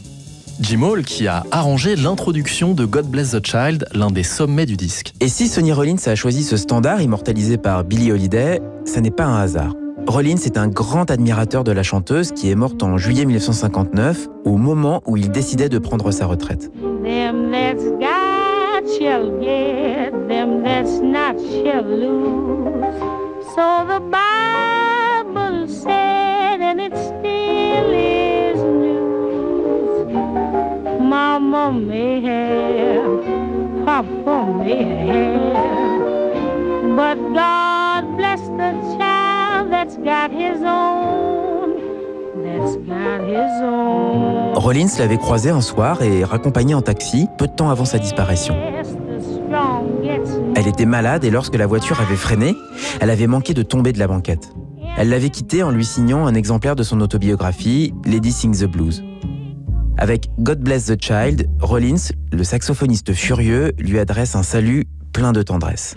Jim 0.60 0.82
Hall 0.82 1.02
qui 1.02 1.26
a 1.26 1.44
arrangé 1.50 1.96
l'introduction 1.96 2.74
de 2.74 2.84
God 2.84 3.06
Bless 3.06 3.30
the 3.30 3.44
Child, 3.44 3.86
l'un 3.94 4.10
des 4.10 4.22
sommets 4.22 4.66
du 4.66 4.76
disque. 4.76 5.12
Et 5.20 5.28
si 5.28 5.48
Sonny 5.48 5.72
Rollins 5.72 5.96
a 6.06 6.14
choisi 6.14 6.42
ce 6.42 6.56
standard 6.56 7.00
immortalisé 7.00 7.56
par 7.56 7.84
Billie 7.84 8.12
Holiday, 8.12 8.60
ça 8.84 9.00
n'est 9.00 9.10
pas 9.10 9.24
un 9.24 9.40
hasard. 9.40 9.74
Rollins 10.06 10.36
est 10.36 10.56
un 10.56 10.68
grand 10.68 11.10
admirateur 11.10 11.64
de 11.64 11.72
la 11.72 11.82
chanteuse 11.82 12.32
qui 12.32 12.50
est 12.50 12.54
morte 12.54 12.82
en 12.82 12.98
juillet 12.98 13.24
1959, 13.24 14.28
au 14.44 14.56
moment 14.56 15.02
où 15.06 15.16
il 15.16 15.30
décidait 15.30 15.68
de 15.68 15.78
prendre 15.78 16.10
sa 16.10 16.26
retraite. 16.26 16.70
Them 17.04 17.50
that's 17.50 17.84
got 18.00 18.86
shall 18.98 19.30
get, 19.40 20.10
them 20.28 20.62
that's 20.62 21.00
not 21.00 21.38
shall 21.38 21.84
lose. 21.84 22.94
So 23.54 23.84
the 23.86 24.00
Bible 24.10 25.68
said, 25.68 26.60
and 26.60 26.80
it 26.80 26.96
still 26.96 28.11
Mama 31.52 31.78
may 31.78 32.22
have, 32.22 33.84
Papa 33.84 34.46
may 34.64 34.84
have, 35.06 36.96
but 36.96 37.18
God 37.34 38.16
bless 38.16 38.40
the 38.56 38.72
child 38.96 39.70
that's 39.70 39.98
got 39.98 40.30
his 40.30 40.62
own, 40.64 41.76
that's 42.42 42.76
got 42.88 43.20
his 43.28 43.52
own. 43.62 44.54
Rollins 44.54 44.98
l'avait 44.98 45.18
croisée 45.18 45.50
un 45.50 45.60
soir 45.60 46.00
et 46.00 46.24
raccompagnée 46.24 46.74
en 46.74 46.80
taxi 46.80 47.26
peu 47.36 47.46
de 47.46 47.52
temps 47.52 47.68
avant 47.68 47.84
sa 47.84 47.98
disparition. 47.98 48.56
Elle 50.56 50.68
était 50.68 50.86
malade 50.86 51.22
et 51.24 51.30
lorsque 51.30 51.56
la 51.56 51.66
voiture 51.66 52.00
avait 52.00 52.16
freiné, 52.16 52.54
elle 52.98 53.10
avait 53.10 53.26
manqué 53.26 53.52
de 53.52 53.62
tomber 53.62 53.92
de 53.92 53.98
la 53.98 54.06
banquette. 54.06 54.54
Elle 54.96 55.10
l'avait 55.10 55.28
quitté 55.28 55.62
en 55.62 55.70
lui 55.70 55.84
signant 55.84 56.24
un 56.26 56.34
exemplaire 56.34 56.76
de 56.76 56.82
son 56.82 57.02
autobiographie, 57.02 57.92
Lady 58.06 58.32
Sings 58.32 58.60
the 58.60 58.66
Blues. 58.66 59.04
Avec 59.98 60.28
God 60.38 60.60
Bless 60.60 60.86
the 60.86 61.00
Child, 61.00 61.48
Rollins, 61.60 62.12
le 62.32 62.44
saxophoniste 62.44 63.12
furieux, 63.12 63.72
lui 63.78 63.98
adresse 63.98 64.34
un 64.34 64.42
salut 64.42 64.86
plein 65.12 65.32
de 65.32 65.42
tendresse. 65.42 65.94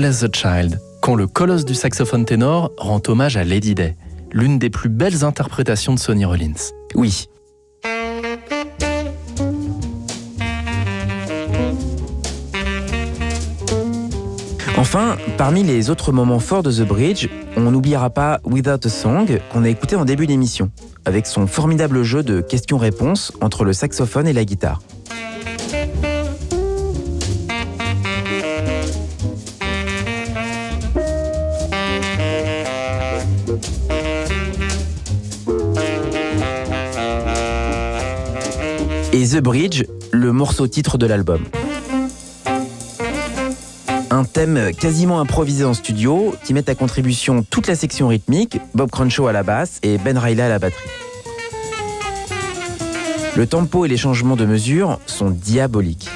Bless 0.00 0.20
the 0.20 0.34
Child, 0.34 0.80
quand 1.02 1.14
le 1.14 1.26
colosse 1.26 1.66
du 1.66 1.74
saxophone 1.74 2.24
ténor 2.24 2.72
rend 2.78 3.02
hommage 3.06 3.36
à 3.36 3.44
Lady 3.44 3.74
Day, 3.74 3.96
l'une 4.32 4.58
des 4.58 4.70
plus 4.70 4.88
belles 4.88 5.24
interprétations 5.24 5.92
de 5.92 5.98
Sonny 5.98 6.24
Rollins. 6.24 6.54
Oui. 6.94 7.28
Enfin, 14.78 15.18
parmi 15.36 15.64
les 15.64 15.90
autres 15.90 16.12
moments 16.12 16.40
forts 16.40 16.62
de 16.62 16.72
The 16.72 16.88
Bridge, 16.88 17.28
on 17.58 17.70
n'oubliera 17.70 18.08
pas 18.08 18.40
Without 18.44 18.86
a 18.86 18.88
Song 18.88 19.38
qu'on 19.52 19.64
a 19.64 19.68
écouté 19.68 19.96
en 19.96 20.06
début 20.06 20.26
d'émission, 20.26 20.70
avec 21.04 21.26
son 21.26 21.46
formidable 21.46 22.04
jeu 22.04 22.22
de 22.22 22.40
questions-réponses 22.40 23.32
entre 23.42 23.64
le 23.64 23.74
saxophone 23.74 24.26
et 24.26 24.32
la 24.32 24.46
guitare. 24.46 24.80
Et 39.20 39.26
The 39.26 39.42
Bridge, 39.42 39.84
le 40.12 40.32
morceau 40.32 40.66
titre 40.66 40.96
de 40.96 41.04
l'album. 41.04 41.44
Un 44.10 44.24
thème 44.24 44.70
quasiment 44.72 45.20
improvisé 45.20 45.62
en 45.62 45.74
studio 45.74 46.34
qui 46.42 46.54
met 46.54 46.70
à 46.70 46.74
contribution 46.74 47.42
toute 47.42 47.66
la 47.66 47.74
section 47.74 48.08
rythmique, 48.08 48.56
Bob 48.72 48.90
Crenshaw 48.90 49.26
à 49.26 49.32
la 49.32 49.42
basse 49.42 49.78
et 49.82 49.98
Ben 49.98 50.16
Riley 50.16 50.42
à 50.42 50.48
la 50.48 50.58
batterie. 50.58 50.88
Le 53.36 53.46
tempo 53.46 53.84
et 53.84 53.88
les 53.88 53.98
changements 53.98 54.36
de 54.36 54.46
mesure 54.46 54.98
sont 55.04 55.28
diaboliques. 55.28 56.08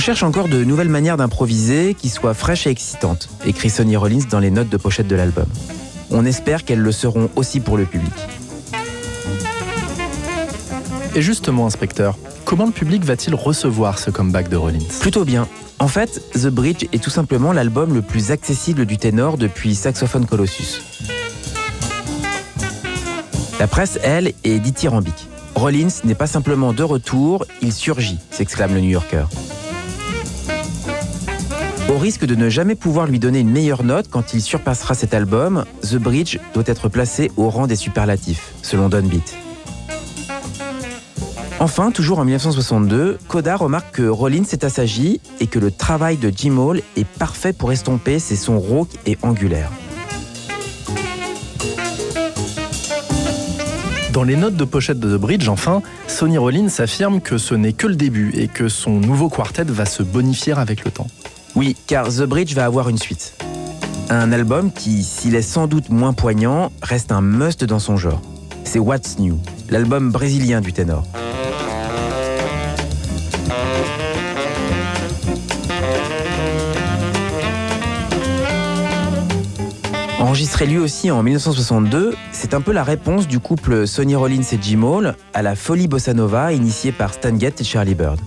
Cherche 0.00 0.22
encore 0.22 0.48
de 0.48 0.64
nouvelles 0.64 0.88
manières 0.88 1.16
d'improviser 1.16 1.94
qui 1.94 2.08
soient 2.08 2.34
fraîches 2.34 2.66
et 2.66 2.70
excitantes, 2.70 3.28
écrit 3.44 3.70
Sonny 3.70 3.96
Rollins 3.96 4.24
dans 4.30 4.38
les 4.38 4.50
notes 4.50 4.70
de 4.70 4.76
pochette 4.76 5.06
de 5.06 5.14
l'album. 5.14 5.46
On 6.10 6.24
espère 6.24 6.64
qu'elles 6.64 6.80
le 6.80 6.90
seront 6.90 7.28
aussi 7.36 7.60
pour 7.60 7.76
le 7.76 7.84
public. 7.84 8.12
Et 11.14 11.22
justement, 11.22 11.66
inspecteur, 11.66 12.16
comment 12.44 12.66
le 12.66 12.72
public 12.72 13.04
va-t-il 13.04 13.34
recevoir 13.34 13.98
ce 13.98 14.10
comeback 14.10 14.48
de 14.48 14.56
Rollins? 14.56 14.78
Plutôt 15.00 15.24
bien. 15.24 15.46
En 15.78 15.88
fait, 15.88 16.22
The 16.32 16.48
Bridge 16.48 16.86
est 16.92 17.02
tout 17.02 17.10
simplement 17.10 17.52
l'album 17.52 17.92
le 17.92 18.02
plus 18.02 18.30
accessible 18.30 18.86
du 18.86 18.96
ténor 18.96 19.38
depuis 19.38 19.74
Saxophone 19.74 20.24
Colossus. 20.24 20.82
La 23.58 23.66
presse, 23.66 23.98
elle, 24.02 24.32
est 24.44 24.58
dithyrambique. 24.58 25.28
Rollins 25.54 25.88
n'est 26.04 26.14
pas 26.14 26.26
simplement 26.26 26.72
de 26.72 26.82
retour, 26.82 27.44
il 27.60 27.72
surgit, 27.72 28.18
s'exclame 28.30 28.72
le 28.74 28.80
New 28.80 28.90
Yorker. 28.90 29.24
Au 31.90 31.98
risque 31.98 32.24
de 32.24 32.36
ne 32.36 32.48
jamais 32.48 32.76
pouvoir 32.76 33.08
lui 33.08 33.18
donner 33.18 33.40
une 33.40 33.50
meilleure 33.50 33.82
note 33.82 34.06
quand 34.08 34.32
il 34.32 34.40
surpassera 34.40 34.94
cet 34.94 35.12
album, 35.12 35.64
The 35.82 35.96
Bridge 35.96 36.38
doit 36.54 36.62
être 36.66 36.88
placé 36.88 37.32
au 37.36 37.50
rang 37.50 37.66
des 37.66 37.74
superlatifs, 37.74 38.52
selon 38.62 38.88
Don 38.88 39.02
Beat. 39.02 39.36
Enfin, 41.58 41.90
toujours 41.90 42.20
en 42.20 42.24
1962, 42.24 43.18
Coda 43.26 43.56
remarque 43.56 43.96
que 43.96 44.06
Rollins 44.06 44.44
s'est 44.44 44.64
assagi 44.64 45.20
et 45.40 45.48
que 45.48 45.58
le 45.58 45.72
travail 45.72 46.16
de 46.16 46.32
Jim 46.34 46.58
Hall 46.58 46.80
est 46.96 47.04
parfait 47.04 47.52
pour 47.52 47.72
estomper 47.72 48.20
ses 48.20 48.36
sons 48.36 48.60
rauques 48.60 48.94
et 49.04 49.18
angulaires. 49.22 49.72
Dans 54.12 54.22
les 54.22 54.36
notes 54.36 54.56
de 54.56 54.64
pochette 54.64 55.00
de 55.00 55.16
The 55.16 55.20
Bridge, 55.20 55.48
enfin, 55.48 55.82
Sonny 56.06 56.38
Rollins 56.38 56.68
affirme 56.78 57.20
que 57.20 57.36
ce 57.36 57.56
n'est 57.56 57.72
que 57.72 57.88
le 57.88 57.96
début 57.96 58.30
et 58.36 58.46
que 58.46 58.68
son 58.68 58.92
nouveau 58.92 59.28
quartet 59.28 59.64
va 59.64 59.86
se 59.86 60.04
bonifier 60.04 60.52
avec 60.52 60.84
le 60.84 60.92
temps. 60.92 61.08
Oui, 61.56 61.76
car 61.86 62.08
The 62.08 62.22
Bridge 62.22 62.54
va 62.54 62.64
avoir 62.64 62.88
une 62.88 62.98
suite. 62.98 63.34
Un 64.08 64.32
album 64.32 64.72
qui, 64.72 65.02
s'il 65.02 65.34
est 65.34 65.42
sans 65.42 65.66
doute 65.66 65.88
moins 65.88 66.12
poignant, 66.12 66.70
reste 66.82 67.12
un 67.12 67.20
must 67.20 67.64
dans 67.64 67.78
son 67.78 67.96
genre. 67.96 68.20
C'est 68.64 68.78
What's 68.78 69.18
New, 69.18 69.38
l'album 69.68 70.10
brésilien 70.10 70.60
du 70.60 70.72
ténor. 70.72 71.04
Enregistré 80.20 80.66
lui 80.66 80.78
aussi 80.78 81.10
en 81.10 81.24
1962, 81.24 82.14
c'est 82.30 82.54
un 82.54 82.60
peu 82.60 82.72
la 82.72 82.84
réponse 82.84 83.26
du 83.26 83.40
couple 83.40 83.88
Sonny 83.88 84.14
Rollins 84.14 84.42
et 84.52 84.58
Jim 84.62 84.82
Hall 84.84 85.16
à 85.34 85.42
la 85.42 85.56
folie 85.56 85.88
bossa 85.88 86.14
nova 86.14 86.52
initiée 86.52 86.92
par 86.92 87.14
Stan 87.14 87.36
Getz 87.36 87.60
et 87.60 87.64
Charlie 87.64 87.96
Bird. 87.96 88.20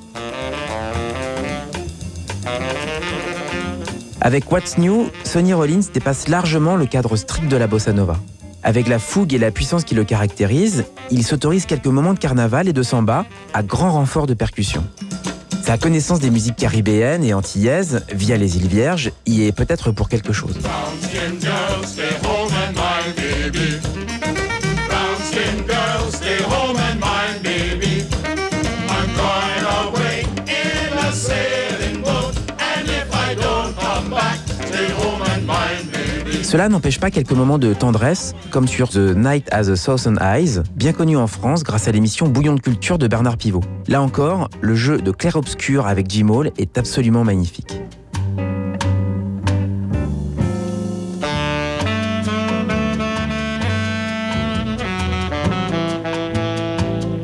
Avec 4.25 4.49
What's 4.49 4.77
New, 4.77 5.09
Sonny 5.25 5.51
Rollins 5.51 5.81
dépasse 5.93 6.29
largement 6.29 6.77
le 6.77 6.85
cadre 6.85 7.17
strict 7.17 7.49
de 7.49 7.57
la 7.57 7.67
bossa 7.67 7.91
nova. 7.91 8.15
Avec 8.63 8.87
la 8.87 8.97
fougue 8.97 9.33
et 9.33 9.37
la 9.37 9.51
puissance 9.51 9.83
qui 9.83 9.95
le 9.95 10.05
caractérisent, 10.05 10.85
il 11.11 11.25
s'autorise 11.25 11.65
quelques 11.65 11.87
moments 11.87 12.13
de 12.13 12.19
carnaval 12.19 12.69
et 12.69 12.73
de 12.73 12.83
samba 12.83 13.25
à 13.53 13.63
grand 13.63 13.91
renfort 13.91 14.25
de 14.25 14.33
percussion. 14.33 14.85
Sa 15.61 15.77
connaissance 15.77 16.21
des 16.21 16.29
musiques 16.29 16.55
caribéennes 16.55 17.25
et 17.25 17.33
antillaises, 17.33 18.05
via 18.13 18.37
les 18.37 18.55
îles 18.55 18.67
Vierges, 18.67 19.11
y 19.25 19.43
est 19.43 19.51
peut-être 19.51 19.91
pour 19.91 20.07
quelque 20.07 20.31
chose. 20.31 20.57
Cela 36.53 36.69
n'empêche 36.69 36.99
pas 36.99 37.09
quelques 37.09 37.31
moments 37.31 37.57
de 37.57 37.73
tendresse, 37.73 38.35
comme 38.51 38.67
sur 38.67 38.89
The 38.89 39.15
Night 39.15 39.47
Has 39.51 39.71
a 39.71 39.75
Southern 39.75 40.19
Eyes, 40.21 40.61
bien 40.75 40.93
connu 40.93 41.17
en 41.17 41.25
France 41.25 41.63
grâce 41.63 41.87
à 41.87 41.91
l'émission 41.91 42.27
Bouillon 42.27 42.53
de 42.53 42.59
culture 42.59 42.99
de 42.99 43.07
Bernard 43.07 43.37
Pivot. 43.37 43.61
Là 43.87 44.03
encore, 44.03 44.51
le 44.61 44.75
jeu 44.75 44.99
de 44.99 45.09
clair-obscur 45.09 45.87
avec 45.87 46.07
Jim 46.11 46.29
Hall 46.29 46.51
est 46.59 46.77
absolument 46.77 47.23
magnifique. 47.23 47.81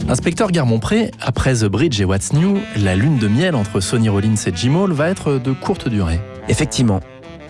Inspecteur 0.10 0.50
Garmont-Pré, 0.50 1.12
après 1.22 1.54
The 1.54 1.66
Bridge 1.66 2.02
et 2.02 2.06
What's 2.06 2.34
New, 2.34 2.58
la 2.78 2.96
lune 2.96 3.20
de 3.20 3.28
miel 3.28 3.54
entre 3.54 3.80
Sonny 3.80 4.10
Rollins 4.10 4.34
et 4.48 4.52
Jim 4.56 4.74
Hall 4.74 4.92
va 4.92 5.08
être 5.08 5.34
de 5.34 5.52
courte 5.52 5.88
durée. 5.88 6.20
Effectivement. 6.48 7.00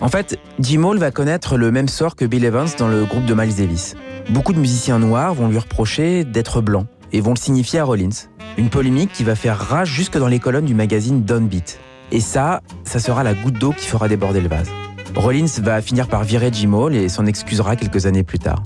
En 0.00 0.08
fait, 0.08 0.38
Jim 0.58 0.82
Hall 0.84 0.96
va 0.96 1.10
connaître 1.10 1.58
le 1.58 1.70
même 1.70 1.88
sort 1.88 2.16
que 2.16 2.24
Bill 2.24 2.44
Evans 2.44 2.68
dans 2.78 2.88
le 2.88 3.04
groupe 3.04 3.26
de 3.26 3.34
Miles 3.34 3.54
Davis. 3.54 3.96
Beaucoup 4.30 4.54
de 4.54 4.58
musiciens 4.58 4.98
noirs 4.98 5.34
vont 5.34 5.48
lui 5.48 5.58
reprocher 5.58 6.24
d'être 6.24 6.62
blanc 6.62 6.86
et 7.12 7.20
vont 7.20 7.32
le 7.32 7.38
signifier 7.38 7.80
à 7.80 7.84
Rollins. 7.84 8.08
Une 8.56 8.70
polémique 8.70 9.12
qui 9.12 9.24
va 9.24 9.34
faire 9.34 9.58
rage 9.58 9.90
jusque 9.90 10.16
dans 10.16 10.28
les 10.28 10.38
colonnes 10.38 10.64
du 10.64 10.74
magazine 10.74 11.22
Downbeat. 11.22 11.78
Et 12.12 12.20
ça, 12.20 12.62
ça 12.84 12.98
sera 12.98 13.22
la 13.22 13.34
goutte 13.34 13.58
d'eau 13.58 13.72
qui 13.72 13.86
fera 13.86 14.08
déborder 14.08 14.40
le 14.40 14.48
vase. 14.48 14.70
Rollins 15.14 15.60
va 15.62 15.82
finir 15.82 16.08
par 16.08 16.24
virer 16.24 16.50
Jim 16.50 16.72
Hall 16.72 16.94
et 16.94 17.10
s'en 17.10 17.26
excusera 17.26 17.76
quelques 17.76 18.06
années 18.06 18.24
plus 18.24 18.38
tard. 18.38 18.62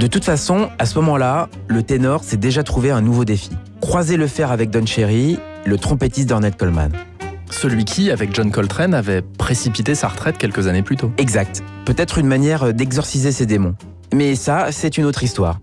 De 0.00 0.06
toute 0.06 0.24
façon, 0.24 0.70
à 0.78 0.86
ce 0.86 0.94
moment-là, 0.98 1.48
le 1.68 1.82
ténor 1.82 2.24
s'est 2.24 2.36
déjà 2.36 2.62
trouvé 2.62 2.90
un 2.90 3.02
nouveau 3.02 3.26
défi. 3.26 3.50
Croiser 3.82 4.16
le 4.16 4.28
fer 4.28 4.50
avec 4.50 4.70
Don 4.70 4.86
Cherry, 4.86 5.38
le 5.66 5.76
trompettiste 5.76 6.28
d'Ornette 6.28 6.56
Coleman. 6.56 6.92
Celui 7.56 7.86
qui, 7.86 8.10
avec 8.10 8.34
John 8.34 8.50
Coltrane, 8.50 8.92
avait 8.92 9.22
précipité 9.22 9.94
sa 9.94 10.08
retraite 10.08 10.36
quelques 10.36 10.66
années 10.66 10.82
plus 10.82 10.96
tôt. 10.96 11.10
Exact. 11.16 11.62
Peut-être 11.86 12.18
une 12.18 12.26
manière 12.26 12.74
d'exorciser 12.74 13.32
ses 13.32 13.46
démons. 13.46 13.74
Mais 14.12 14.34
ça, 14.34 14.72
c'est 14.72 14.98
une 14.98 15.06
autre 15.06 15.22
histoire. 15.22 15.58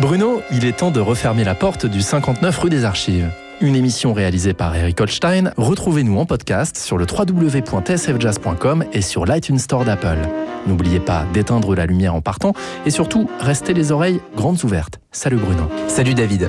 Bruno, 0.00 0.42
il 0.50 0.64
est 0.64 0.78
temps 0.78 0.90
de 0.90 0.98
refermer 0.98 1.44
la 1.44 1.54
porte 1.54 1.86
du 1.86 2.02
59 2.02 2.58
rue 2.58 2.70
des 2.70 2.84
Archives. 2.84 3.30
Une 3.60 3.76
émission 3.76 4.12
réalisée 4.12 4.52
par 4.52 4.74
Eric 4.74 5.00
Holstein. 5.00 5.52
Retrouvez-nous 5.56 6.18
en 6.18 6.26
podcast 6.26 6.76
sur 6.76 6.98
le 6.98 7.06
www.tsfjazz.com 7.06 8.84
et 8.92 9.02
sur 9.02 9.24
l'iTunes 9.24 9.58
Store 9.58 9.84
d'Apple. 9.84 10.18
N'oubliez 10.66 11.00
pas 11.00 11.24
d'éteindre 11.32 11.74
la 11.74 11.86
lumière 11.86 12.14
en 12.14 12.20
partant 12.20 12.52
et 12.86 12.90
surtout, 12.90 13.28
restez 13.40 13.74
les 13.74 13.92
oreilles 13.92 14.20
grandes 14.36 14.62
ouvertes. 14.64 15.00
Salut 15.12 15.38
Bruno. 15.38 15.62
Salut 15.88 16.14
David. 16.14 16.48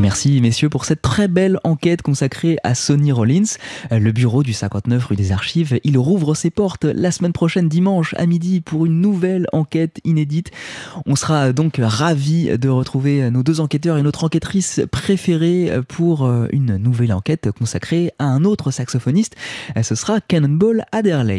Merci 0.00 0.40
messieurs 0.40 0.70
pour 0.70 0.86
cette 0.86 1.02
très 1.02 1.28
belle 1.28 1.60
enquête 1.62 2.00
consacrée 2.00 2.56
à 2.64 2.74
Sonny 2.74 3.12
Rollins. 3.12 3.58
Le 3.90 4.12
bureau 4.12 4.42
du 4.42 4.54
59 4.54 5.04
rue 5.04 5.16
des 5.16 5.30
Archives, 5.30 5.78
il 5.84 5.98
rouvre 5.98 6.34
ses 6.34 6.48
portes 6.48 6.86
la 6.86 7.10
semaine 7.10 7.34
prochaine 7.34 7.68
dimanche 7.68 8.14
à 8.16 8.24
midi 8.24 8.62
pour 8.62 8.86
une 8.86 9.02
nouvelle 9.02 9.46
enquête 9.52 10.00
inédite. 10.04 10.52
On 11.04 11.16
sera 11.16 11.52
donc 11.52 11.78
ravis 11.82 12.58
de 12.58 12.68
retrouver 12.70 13.30
nos 13.30 13.42
deux 13.42 13.60
enquêteurs 13.60 13.98
et 13.98 14.02
notre 14.02 14.24
enquêtrice 14.24 14.80
préférée 14.90 15.70
pour 15.86 16.26
une 16.50 16.78
nouvelle 16.78 17.12
enquête 17.12 17.50
consacrée 17.52 18.10
à 18.18 18.24
un 18.24 18.44
autre 18.44 18.70
saxophoniste. 18.70 19.36
Ce 19.82 19.94
sera 19.94 20.22
Cannonball 20.22 20.86
Adderley. 20.92 21.38